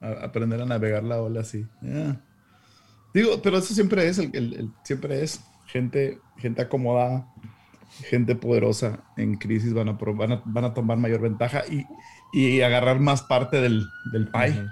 [0.00, 1.66] A- aprender a navegar la ola así.
[1.82, 2.20] Yeah.
[3.12, 7.26] Digo, pero eso siempre es, el, el- el- siempre es gente, gente acomodada,
[8.08, 11.84] gente poderosa en crisis van a, pro- van a, van a tomar mayor ventaja y,
[12.32, 14.68] y agarrar más parte del, del pie, Ujú.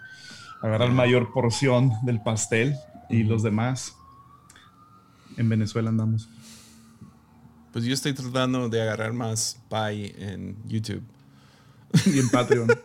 [0.62, 2.76] agarrar mayor porción del pastel
[3.08, 3.96] y los demás.
[5.36, 6.28] En Venezuela andamos.
[7.72, 11.02] Pues yo estoy tratando de agarrar más pie en YouTube.
[12.06, 12.68] y en Patreon.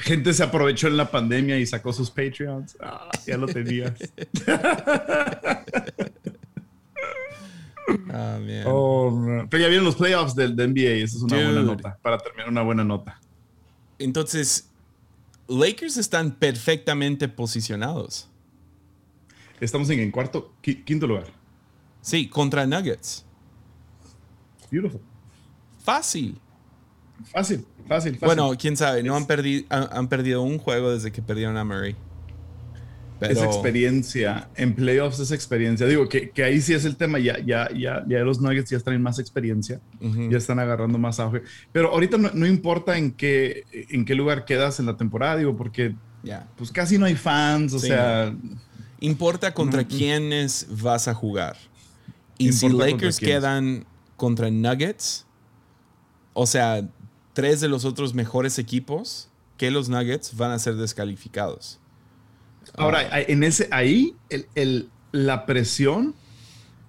[0.00, 2.76] Gente se aprovechó en la pandemia y sacó sus Patreons.
[2.80, 3.92] Ah, ya lo tenías.
[8.08, 8.62] Ah, man.
[8.66, 9.44] Oh.
[9.50, 11.04] Pero ya vienen los playoffs del, del NBA.
[11.04, 11.98] Esa es una buena nota.
[12.00, 13.20] Para terminar, una buena nota.
[13.98, 14.70] Entonces,
[15.48, 18.28] Lakers están perfectamente posicionados.
[19.60, 21.26] Estamos en, en cuarto, qui- quinto lugar.
[22.00, 23.24] Sí, contra Nuggets.
[24.70, 25.00] Beautiful.
[25.84, 26.38] Fácil.
[27.30, 28.18] Fácil, fácil, fácil.
[28.26, 31.64] Bueno, quién sabe, no han, perdido han, han perdido un juego desde que perdieron a
[31.64, 31.94] Murray.
[33.28, 35.86] Pero, Esa experiencia, en playoffs esa experiencia.
[35.86, 38.76] Digo que, que ahí sí es el tema, ya, ya, ya, ya los Nuggets ya
[38.76, 41.42] están en más experiencia, ya están agarrando más auge.
[41.70, 45.56] Pero ahorita no, no importa en qué, en qué lugar quedas en la temporada, digo,
[45.56, 46.48] porque ya.
[46.56, 48.34] pues casi no hay fans, o Sí, sea,
[49.00, 51.56] Importa contra quiénes vas a jugar.
[52.38, 53.84] Y si Lakers quedan
[54.16, 55.26] contra Nuggets,
[56.34, 56.88] o sea,
[57.32, 61.80] tres de los otros mejores equipos que los Nuggets van a ser descalificados.
[62.76, 66.14] Ahora hay- en ese, ahí el, el- la presión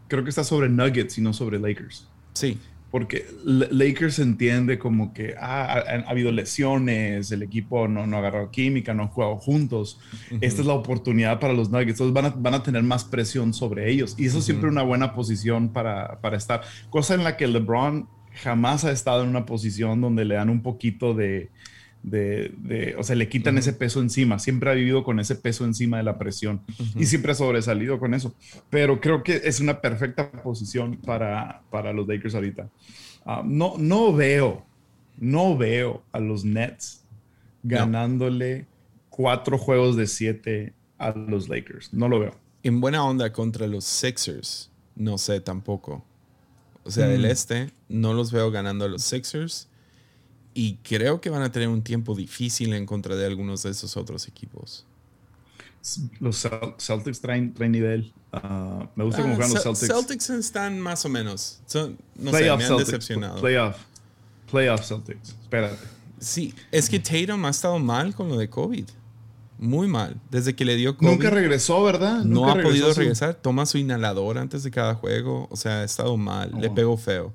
[0.08, 2.08] creo que está sobre Nuggets y no sobre Lakers.
[2.34, 2.58] Sí,
[2.90, 8.20] Porque Lakers entiende como que ah, ha, ha habido lesiones, el equipo no, no ha
[8.20, 10.00] agarrado química, no han jugado juntos.
[10.42, 12.00] Esta es la oportunidad para los Nuggets.
[12.00, 14.14] Entonces van a, van a tener más presión sobre ellos.
[14.18, 16.62] Y eso es siempre una buena posición para, para estar.
[16.92, 18.08] Cosa en la que LeBron
[18.44, 21.50] jamás ha estado en una posición donde le dan un poquito de...
[22.04, 24.38] de- de- o sea, le quitan ese peso encima.
[24.38, 26.62] Siempre ha vivido con ese peso encima de la presión.
[26.96, 28.36] Y siempre ha sobresalido con eso.
[28.70, 32.70] Pero creo que es una perfecta posición para, para los Lakers ahorita.
[33.26, 34.66] Ah, no, no veo,
[35.18, 37.06] no veo a los Nets
[37.64, 38.66] ganándole
[39.10, 41.94] cuatro juegos de siete a los Lakers.
[41.94, 42.36] No lo veo.
[42.66, 46.02] en buena onda contra los Sixers, no sé tampoco.
[46.86, 47.26] O sea, del Mm.
[47.26, 49.68] este, no los veo ganando a los Sixers.
[50.54, 53.98] Y creo que van a tener un tiempo difícil en contra de algunos de esos
[53.98, 54.86] otros equipos.
[56.20, 58.14] Los Cel- Celtics traen, traen nivel.
[58.32, 59.94] Ah, me gusta cómo Ah, juegan los Ce- Celtics.
[60.08, 61.60] Celtics están más o menos.
[61.66, 62.88] Son- no sé, Playoff me han Celtics.
[62.88, 63.42] decepcionado.
[63.42, 63.78] Playoff.
[64.50, 65.30] Playoff Celtics.
[65.42, 65.78] Espérate.
[66.20, 68.86] Sí, es que Tatum ha estado mal con lo de COVID.
[69.60, 70.20] Muy mal.
[70.32, 71.10] Desde que le dio COVID.
[71.10, 72.24] Nunca regresó, ¿verdad?
[72.24, 73.34] no Nunca ha podido su- regresar.
[73.36, 75.48] Toma su inhalador antes de cada juego.
[75.52, 76.52] O sea, ha estado mal.
[76.60, 76.76] Le Oh.
[76.76, 77.34] pegó feo.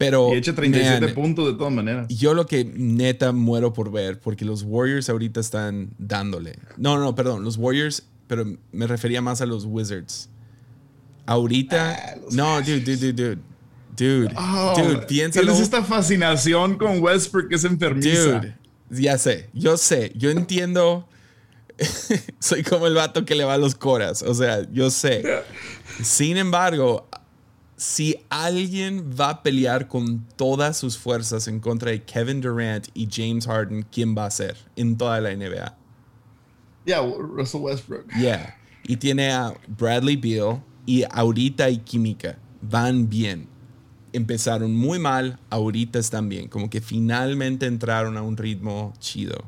[0.00, 0.32] Pero.
[0.32, 2.08] Y echa 37 man, puntos de todas maneras.
[2.08, 6.58] Yo lo que neta muero por ver, porque los Warriors ahorita están dándole.
[6.78, 10.30] No, no, perdón, los Warriors, pero me refería más a los Wizards.
[11.26, 11.92] Ahorita.
[11.92, 13.38] Ah, los no, dude, dude, dude, dude.
[13.94, 15.48] Dude, Oh, dude, piénsalo.
[15.48, 18.40] Tienes esta fascinación con Westbrook que es enfermiza.
[18.40, 18.56] Dude,
[18.88, 21.06] ya sé, yo sé, yo entiendo.
[22.38, 25.22] Soy como el vato que le va a los coras, o sea, yo sé.
[26.02, 27.06] Sin embargo,
[27.80, 33.08] si alguien va a pelear con todas sus fuerzas en contra de Kevin Durant y
[33.10, 35.78] James Harden, ¿quién va a ser en toda la NBA?
[36.84, 38.04] Ya, Russell Westbrook.
[38.18, 38.54] Yeah.
[38.84, 42.38] Y tiene a Bradley Beal y ahorita hay química.
[42.60, 43.48] Van bien.
[44.12, 46.48] Empezaron muy mal, ahorita están bien.
[46.48, 49.42] Como que finalmente entraron a un ritmo chido.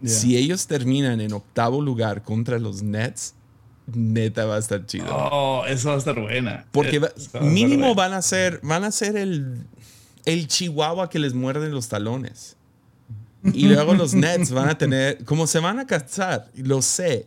[0.00, 0.10] Yeah.
[0.10, 3.34] Si ellos terminan en octavo lugar contra los Nets,
[3.86, 5.06] neta va a estar chido.
[5.10, 6.66] Oh, eso va a estar buena.
[6.72, 7.94] Porque va- va mínimo buena.
[7.94, 9.58] van a ser, van a ser el,
[10.24, 12.56] el chihuahua que les muerde los talones.
[13.52, 17.26] Y luego los Nets van a tener, como se van a casar, lo sé.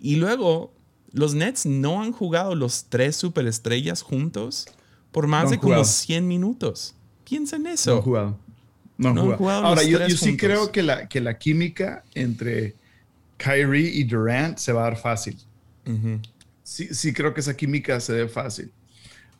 [0.00, 0.72] Y luego
[1.12, 4.66] los Nets no han jugado los tres superestrellas juntos
[5.10, 5.84] por más No de como jugado.
[5.84, 6.94] 100 minutos.
[7.28, 7.96] Piensa en No eso.
[7.96, 8.38] han jugado.
[8.98, 9.38] No han No jugado.
[9.38, 12.76] jugado Ahora, yo, yo sí creo que la, que la química entre
[13.38, 15.36] Kyrie y Durant se va a dar fácil.
[16.62, 18.72] Sí, sí creo que esa química se ve fácil.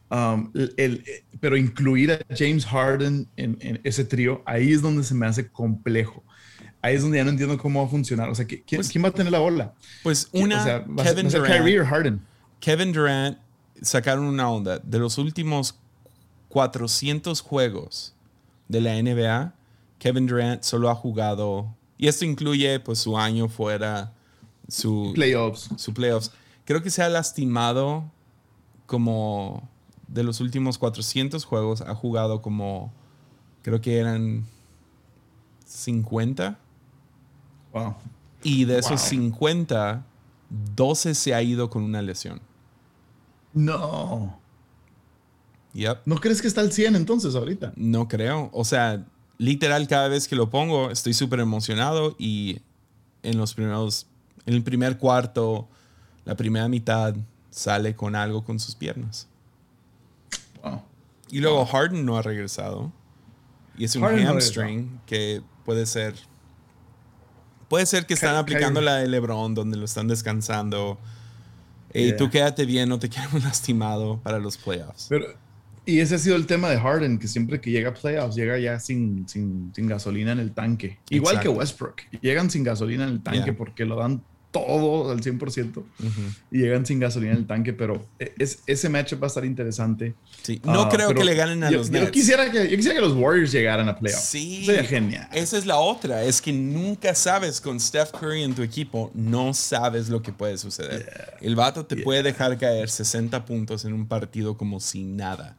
[0.09, 1.05] Um, el- el-
[1.41, 5.49] pero incluir a James Harden en, en ese trío, ahí es donde se me hace
[5.49, 6.23] complejo.
[6.81, 8.29] Ahí es donde ya no entiendo cómo va a funcionar.
[8.29, 9.75] O sea, ¿qui- ¿quién, Pues- quién va a tener la bola?
[10.05, 11.55] Pues ¿Quién- una, o sea, ¿va a ser- Kevin a Durant.
[11.57, 12.21] Kyrie o Harden?
[12.61, 13.39] Kevin Durant
[13.83, 14.79] sacaron una onda.
[14.79, 15.77] De los últimos
[16.49, 18.15] 400 juegos
[18.69, 19.55] de la NBA,
[19.99, 24.13] Kevin Durant solo ha jugado, y esto incluye pues su año fuera,
[24.69, 25.71] su, Playoffs.
[25.77, 26.33] su playoffs.
[26.65, 28.11] Creo que se ha lastimado
[28.87, 29.69] como
[30.09, 32.93] de los últimos 400 juegos, ha jugado como,
[33.63, 34.45] creo que eran
[35.67, 36.59] 50.
[37.73, 37.95] Wow.
[38.43, 39.11] Y de esos Wow.
[39.11, 40.05] 50,
[40.75, 42.41] 12 se ha ido con una lesión.
[43.53, 44.39] No.
[45.75, 46.03] Yep.
[46.07, 47.73] ¿No crees que está al 100 entonces ahorita?
[47.77, 48.51] No creo.
[48.53, 49.05] O sea,
[49.39, 52.61] literal, cada vez que lo pongo, estoy súper emocionado y
[53.23, 54.07] en los primeros,
[54.47, 55.69] en el primer cuarto,
[56.25, 57.15] la primera mitad,
[57.51, 59.29] sale con algo con sus piernas.
[60.63, 60.83] Wow.
[61.31, 62.93] Y luego Harden no ha regresado.
[63.77, 66.15] Y es un Harden no ha hamstring que puede ser.
[67.69, 68.93] Puede ser que están Ky- aplicando Kyrie.
[68.95, 70.99] la de LeBron, donde lo están descansando.
[71.93, 72.17] Ey, Yeah.
[72.17, 75.07] tú quédate bien, no te quedamos lastimado para los playoffs.
[75.09, 75.27] Pero,
[75.85, 78.59] y ese ha sido el tema de Harden, que siempre que llega a playoffs, llega
[78.59, 80.99] ya sin, sin, sin gasolina en el tanque.
[81.11, 81.53] Igual Exacto.
[81.53, 81.97] que Westbrook.
[82.21, 83.57] Llegan sin gasolina en el tanque Yeah.
[83.57, 84.23] porque lo dan
[84.65, 85.85] todo al 100% Ujú.
[86.51, 89.45] y llegan sin gasolina en el tanque, pero e- es, ese matchup va a estar
[89.45, 90.15] interesante.
[90.43, 90.61] Sí.
[90.65, 92.11] No Ah, creo que le ganen a yo, los yo Nets.
[92.13, 94.25] quisiera que, yo quisiera que los Warriors llegaran a playoffs.
[94.25, 94.65] Sí.
[94.65, 95.29] Sería genial.
[95.33, 96.23] Esa es la otra.
[96.25, 100.57] Es que nunca sabes con Steph Curry en tu equipo, no sabes lo que puede
[100.59, 101.37] suceder.
[101.41, 105.57] El vato te puede dejar caer 60 puntos en un partido como sin nada.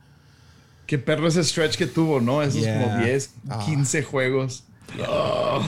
[0.86, 2.42] Qué perro ese stretch que tuvo, ¿no?
[2.42, 2.82] Esos Yeah.
[2.82, 3.62] como 10, Ah.
[3.66, 4.64] 15 juegos.
[5.06, 5.62] Oh,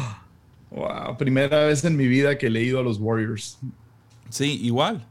[0.72, 3.58] wow, primera vez en mi vida que he leído a los Warriors.
[4.30, 5.06] Sí, igual.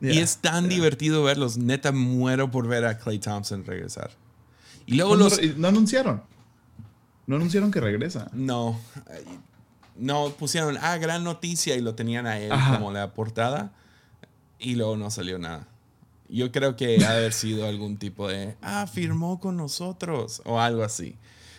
[0.00, 0.22] Y Yeah.
[0.22, 1.56] es tan divertido verlos.
[1.56, 4.10] Neta, muero por ver a Clay Thompson regresar.
[4.86, 5.56] Y luego ¿Cuándo los...
[5.56, 6.22] No anunciaron.
[7.26, 8.28] No anunciaron que regresa.
[8.34, 8.78] No.
[9.96, 12.74] No, pusieron, ah, gran noticia y lo tenían a él Ajá.
[12.74, 13.72] como la portada.
[14.58, 15.68] Y luego no salió nada.
[16.28, 20.82] Yo creo que ha haber sido algún tipo de, ah, firmó con nosotros o algo
[20.82, 21.16] así.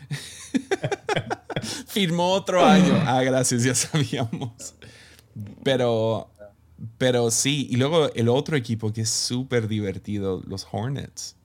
[1.87, 2.93] firmó otro año.
[3.05, 4.75] Ah, gracias, ya sabíamos.
[5.63, 6.29] Pero,
[6.97, 7.67] pero sí.
[7.69, 11.35] Y luego el otro equipo que es súper divertido, los Hornets.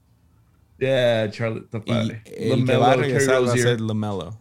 [0.79, 2.23] Yeah, Charlotte, está Y padre.
[2.27, 3.63] el que va a Terry regresar va a Rozier.
[3.67, 4.39] ser LaMelo.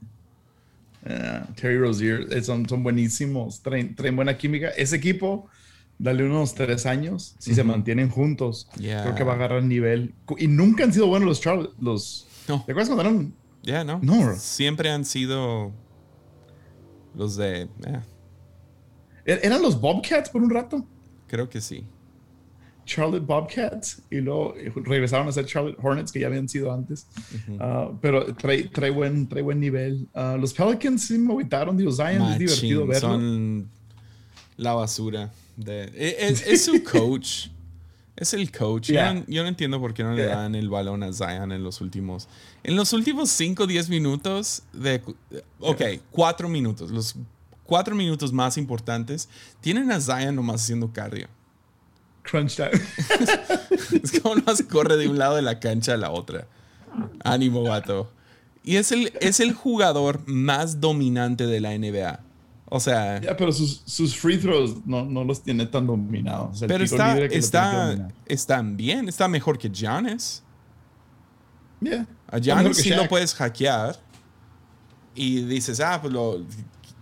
[1.06, 4.70] Yeah, Terry Rozier, eh, son, son buenísimos, traen, traen buena química.
[4.70, 5.48] Ese equipo,
[5.98, 9.04] dale unos tres años, si se mantienen juntos, Yeah.
[9.04, 10.14] creo que va a agarrar nivel.
[10.38, 12.26] Y nunca han sido buenos los Charlotte, los...
[12.48, 12.64] No.
[12.66, 13.34] ¿Te acuerdas cuando eran
[13.64, 14.00] Ya, ¿no?
[14.02, 14.36] No.
[14.36, 15.72] Siempre han sido
[17.16, 17.64] los de...
[17.64, 18.00] eh,
[19.26, 20.86] Er- Eran los Bobcats por un rato.
[21.28, 21.86] creo que sí.
[22.86, 24.02] Charlotte Bobcats.
[24.10, 27.06] Y luego eh, regresaron a ser Charlotte Hornets, que ya habían sido antes.
[27.60, 30.08] Ah, pero trae, trae, buen, trae buen nivel.
[30.14, 31.78] Ah, los Pelicans sí me agüitaron.
[31.78, 33.10] Digo, Zion es divertido verlo.
[33.10, 33.70] Son
[34.58, 35.32] la basura.
[35.56, 37.48] De, e, es, es su coach.
[38.20, 38.90] Es el coach.
[38.92, 41.64] Yo no- Yo, no, entiendo por qué no le dan el balón a Zion en
[41.64, 42.28] los últimos.
[42.64, 45.02] En los últimos 5 o 10 minutos de.
[45.60, 45.82] Ok,
[46.12, 46.92] 4 minutos.
[46.92, 47.16] Los
[47.64, 49.30] 4 minutos más importantes
[49.62, 51.28] tienen a Zion nomás haciendo cardio.
[52.24, 52.72] Crunch time.
[54.04, 56.48] Es como más corre de un lado de la cancha a la otra.
[57.24, 58.12] Ánimo, vato.
[58.64, 62.20] Y es el, es el jugador más dominante de la NBA.
[62.70, 66.52] O sea, Ya, pero sus, sus free throws no, no los tiene tan dominados.
[66.52, 69.10] O sea, el pero está, está, están bien.
[69.10, 70.44] Está mejor que Giannis.
[71.82, 72.08] Yeah.
[72.28, 74.00] A Giannis sí lo puedes hackear.
[75.16, 76.46] Y dices, ah, pues lo,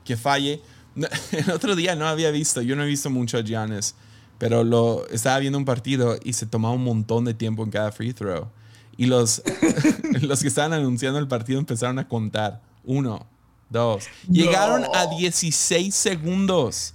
[0.07, 0.61] que falle.
[0.95, 3.93] No, El otro día no había visto, yo no he visto mucho a Giannis,
[4.39, 7.91] pero lo estaba viendo un partido y se tomaba un montón de tiempo en cada
[7.91, 8.49] free throw.
[8.95, 9.43] Y los,
[10.21, 12.61] los que estaban anunciando el partido empezaron a contar.
[12.83, 13.27] Uno,
[13.69, 14.05] dos.
[14.29, 16.93] Llegaron a 16 segundos.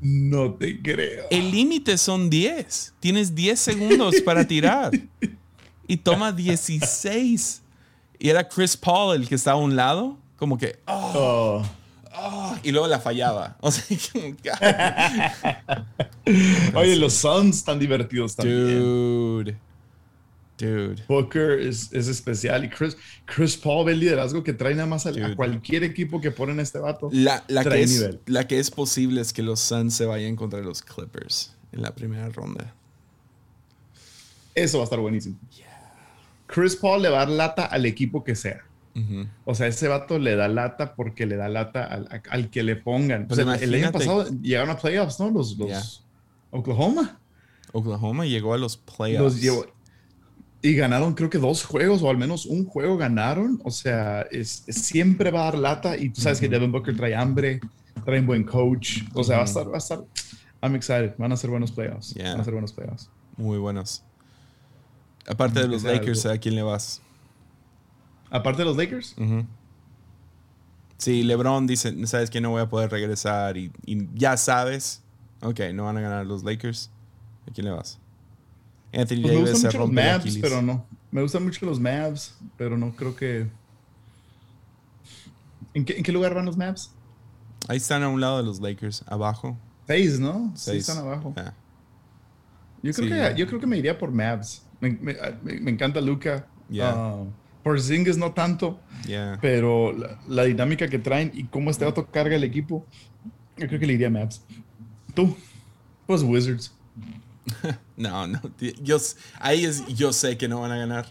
[0.00, 1.24] No te creo.
[1.30, 2.94] El límite son 10.
[3.00, 4.92] Tienes 10 segundos para tirar.
[5.86, 7.60] Y toma 16.
[8.18, 10.16] Y era Chris Paul el que estaba a un lado.
[10.38, 11.62] Como que, oh, Oh.
[12.16, 13.58] oh, y luego la fallaba.
[13.60, 13.84] O sea,
[14.42, 14.50] que,
[16.74, 18.80] Oye, los Suns están divertidos también.
[18.80, 19.56] dude.
[20.58, 21.02] Dude.
[21.08, 25.04] Booker es, es especial y Chris, Chris Paul ve el liderazgo que trae nada más
[25.04, 27.08] a, cualquier equipo que ponen este vato.
[27.12, 28.20] La, que es, nivel.
[28.26, 31.92] la que es posible es que los Suns se vayan contra los Clippers en la
[31.94, 32.72] primera ronda.
[34.54, 35.36] Eso va a estar buenísimo.
[36.46, 38.64] Chris Paul le va a dar lata al equipo que sea.
[39.44, 42.62] O sea, ese vato le da lata porque le da lata al, a- al que
[42.62, 43.26] le pongan.
[43.26, 45.30] Pues O sea, el año pasado llegaron a playoffs, ¿no?
[45.30, 45.82] Los, los Yeah.
[46.52, 47.18] Oklahoma.
[47.72, 49.34] Oklahoma llegó a los playoffs.
[49.34, 49.66] Los llevó.
[50.64, 53.60] Y ganaron, creo que dos juegos, o al menos un juego ganaron.
[53.64, 55.96] O sea, es, es- siempre va a dar lata.
[55.98, 57.60] Y tú sabes que Devin Booker trae hambre,
[58.06, 59.02] trae un buen coach.
[59.12, 60.02] O sea, va a estar, va a estar.
[60.62, 61.12] I'm excited.
[61.18, 62.14] Van a ser buenos playoffs.
[62.14, 62.32] Yeah.
[62.32, 63.10] Van a ser buenos playoffs.
[63.36, 64.02] Muy buenos.
[65.26, 66.34] Aparte de los Lakers, algo.
[66.36, 67.02] ¿a quién le vas?
[68.30, 69.14] Aparte de los Lakers.
[70.96, 75.02] Sí, LeBron dice, sabes que no voy a poder regresar y, y ya sabes,
[75.42, 76.90] ok, no van a ganar los Lakers.
[77.46, 77.98] ¿A quién le vas?
[79.00, 80.86] Anthony pues me Davis gustan se mucho los rompe el Mavs, pero no.
[81.10, 83.46] Me gustan mucho los Mavs, pero no creo que.
[85.74, 86.92] ¿En qué, ¿En qué lugar van los Mavs?
[87.68, 89.56] Ahí están a un lado de los Lakers, abajo.
[89.86, 90.52] Seis, ¿no?
[90.54, 90.88] Seis, Seis.
[90.88, 91.32] están abajo.
[91.36, 91.52] Ah,
[92.82, 93.34] Yo creo, Sí.
[93.34, 94.62] que, yo creo que me iría por Mavs.
[94.80, 96.46] Me, me- me- me encanta Luca.
[96.70, 97.16] Yeah.
[97.62, 99.38] por Zingis no tanto, yeah.
[99.40, 102.84] pero la, la dinámica que traen y cómo este auto carga el equipo,
[103.56, 104.42] yo creo que le iría a Mavs.
[105.14, 105.34] ¿Tú?
[106.06, 106.72] Pues Wizards.
[107.96, 108.40] No, no.
[108.82, 108.96] Yo,
[109.38, 111.06] ahí es, yo sé que no van a ganar,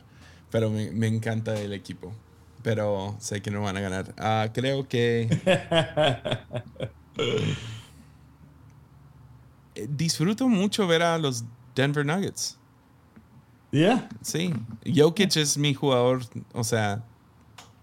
[0.51, 2.13] pero me, me encanta el equipo.
[2.61, 4.13] Pero sé que no van a ganar.
[4.17, 5.29] Ah, creo que.
[9.75, 11.43] Eh, Disfruto mucho ver a los
[11.75, 12.57] Denver Nuggets.
[13.71, 14.07] Yeah.
[14.21, 14.53] Sí.
[14.85, 16.21] Jokic es mi jugador.
[16.53, 17.03] O sea,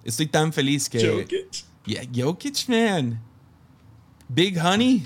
[0.04, 1.04] estoy tan feliz que.
[1.04, 1.64] Jokic.
[1.84, 3.20] Yeah, Jokic, man.
[4.28, 5.04] Big Honey.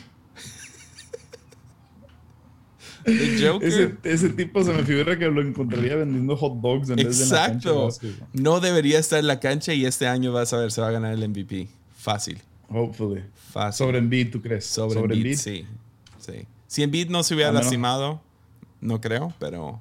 [3.05, 3.69] The Joker.
[3.69, 7.25] Ese, ese tipo se me figura que lo encontraría vendiendo hot dogs en vez de
[7.25, 8.27] en la cancha de Exacto.
[8.33, 10.93] No debería estar en la cancha y este año vas a ver, se va a
[10.93, 11.69] ganar el MVP.
[11.97, 12.39] Fácil.
[12.69, 13.23] Hopefully.
[13.53, 13.87] Fácil.
[13.87, 14.65] Sobre Embiid, ¿tú crees?
[14.67, 15.67] Sobre, Embiid, sí.
[16.19, 16.47] sí.
[16.67, 18.21] Si Embiid no se hubiera menos- lastimado,
[18.81, 19.81] no creo, pero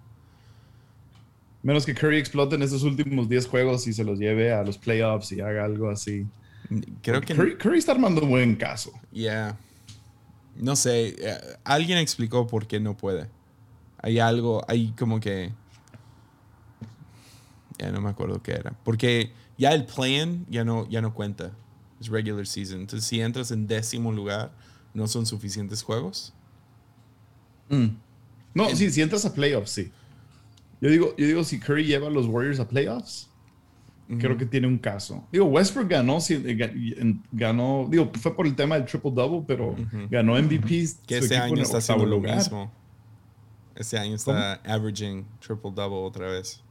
[1.63, 4.77] Menos que Curry explote en estos últimos 10 juegos y se los lleve a los
[4.77, 6.25] playoffs y haga algo así.
[7.01, 7.33] creo que...
[7.33, 8.91] Curry, Curry está armando un buen caso.
[9.13, 9.57] Yeah.
[10.55, 13.29] No sé, eh, alguien explicó por qué no puede.
[13.97, 15.51] Hay algo, hay como que...
[17.79, 18.73] Ya no me acuerdo qué era.
[18.83, 21.51] Porque ya el plan ya no, ya no cuenta.
[21.99, 22.81] Es regular season.
[22.81, 24.51] Entonces, si entras en décimo lugar,
[24.93, 26.33] no son suficientes juegos.
[28.53, 29.91] No, sí, si entras a playoffs, sí.
[30.81, 33.29] Yo digo, yo digo si Curry lleva a los Warriors a playoffs,
[34.07, 35.27] creo que tiene un caso.
[35.31, 39.75] Digo, Westbrook ganó, eh, ganó, digo, fue por el tema del triple double, pero
[40.09, 40.67] ganó MVP.
[41.07, 42.71] Que su este equipo en año está haciendo lo mismo.
[43.75, 46.61] Este año está averaging triple double otra vez.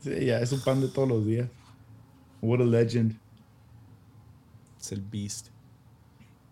[0.00, 1.48] Sí, ya es un pan de todos los días.
[2.40, 3.18] What a legend.
[4.80, 5.48] Es el beast.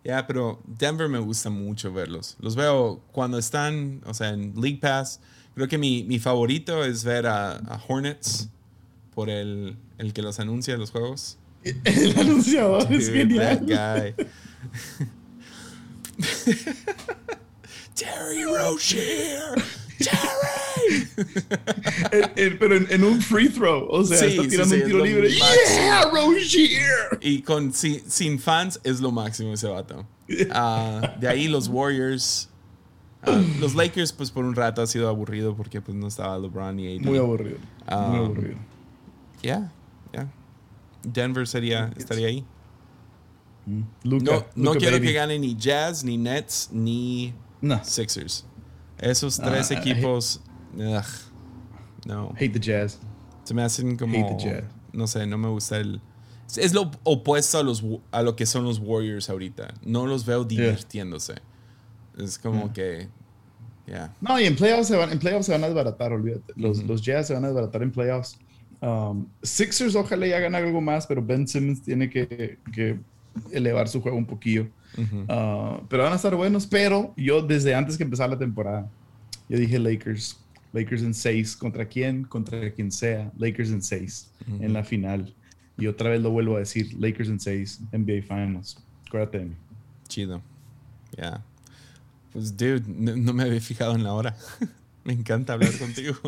[0.04, 2.36] Ya, pero Denver me gusta mucho verlos.
[2.40, 5.20] Los veo cuando están, o sea, en League Pass.
[5.54, 8.50] Creo que mi, mi favorito es ver a, a Hornets
[9.18, 11.38] por el, el que los anuncia los juegos.
[11.64, 13.66] El anunciador es genial.
[13.66, 14.14] that guy.
[17.96, 19.60] Terry Rozier.
[19.98, 21.08] Terry.
[22.12, 23.88] En- en- pero en, en un free throw.
[23.90, 25.30] O sea, Sí, está tirando sí, un tiro libre.
[25.32, 27.18] ¡Yeah, Rozier!
[27.20, 30.06] Y con, sin, sin fans es lo máximo ese vato.
[30.52, 32.50] Ah, de ahí los Warriors.
[33.22, 36.78] Ah, los Lakers, pues por un rato ha sido aburrido porque pues no estaba LeBron
[36.78, 37.00] y AD.
[37.00, 37.58] Muy aburrido.
[37.84, 38.67] Ah, Muy aburrido.
[39.42, 39.70] Yeah,
[40.12, 40.28] yeah.
[41.02, 42.44] Denver sería, estaría ahí.
[44.02, 45.08] Luka, No, quiero baby.
[45.08, 47.82] que gane ni Jazz, ni Nets, ni No.
[47.84, 48.46] Sixers.
[48.98, 50.40] Esos tres Ah, equipos.
[50.74, 51.04] ugh,
[52.06, 52.30] no.
[52.36, 52.98] Hate the Jazz.
[53.44, 54.18] Se me hacen como.
[54.18, 54.64] Hate the Jazz.
[54.92, 56.00] No sé, no me gusta el.
[56.48, 59.74] es- Es lo opuesto a, los, a lo que son los Warriors ahorita.
[59.84, 61.34] No los veo divirtiéndose.
[62.16, 63.08] Es como que.
[63.86, 64.14] Ya.
[64.20, 66.52] No, y en playoffs se van, en playoffs se van a desbaratar, olvídate.
[66.56, 68.38] Los, los Jazz se van a desbaratar en playoffs.
[68.80, 72.98] Um, Sixers ojalá ya hagan algo más, pero Ben Simmons tiene que, que
[73.52, 74.68] elevar su juego un poquillo.
[74.96, 78.88] Uh, pero van a estar buenos, pero yo desde antes que empezara la temporada,
[79.48, 80.40] yo dije Lakers.
[80.72, 81.56] Lakers en 6.
[81.56, 82.24] ¿Contra quién?
[82.24, 83.30] Contra quien sea.
[83.38, 84.30] Lakers en 6
[84.60, 85.34] en la final.
[85.76, 88.76] Y otra vez lo vuelvo a decir, Lakers en 6, NBA Finals.
[89.06, 89.54] Acuérdate de mí.
[90.08, 90.42] Chido.
[91.16, 91.42] Ya.
[92.32, 94.36] Pues, dude, no, no me había fijado en la hora.
[95.08, 96.18] Me encanta hablar contigo.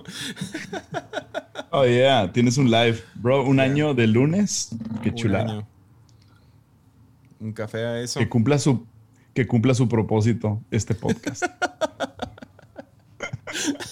[1.70, 2.32] oh, yeah.
[2.32, 3.02] Tienes un live.
[3.14, 4.70] Bro, un año de lunes.
[5.02, 5.66] Qué chulada.
[7.38, 8.18] Un, un café a eso.
[8.18, 8.86] Que cumpla su,
[9.34, 11.42] que cumpla su propósito este podcast.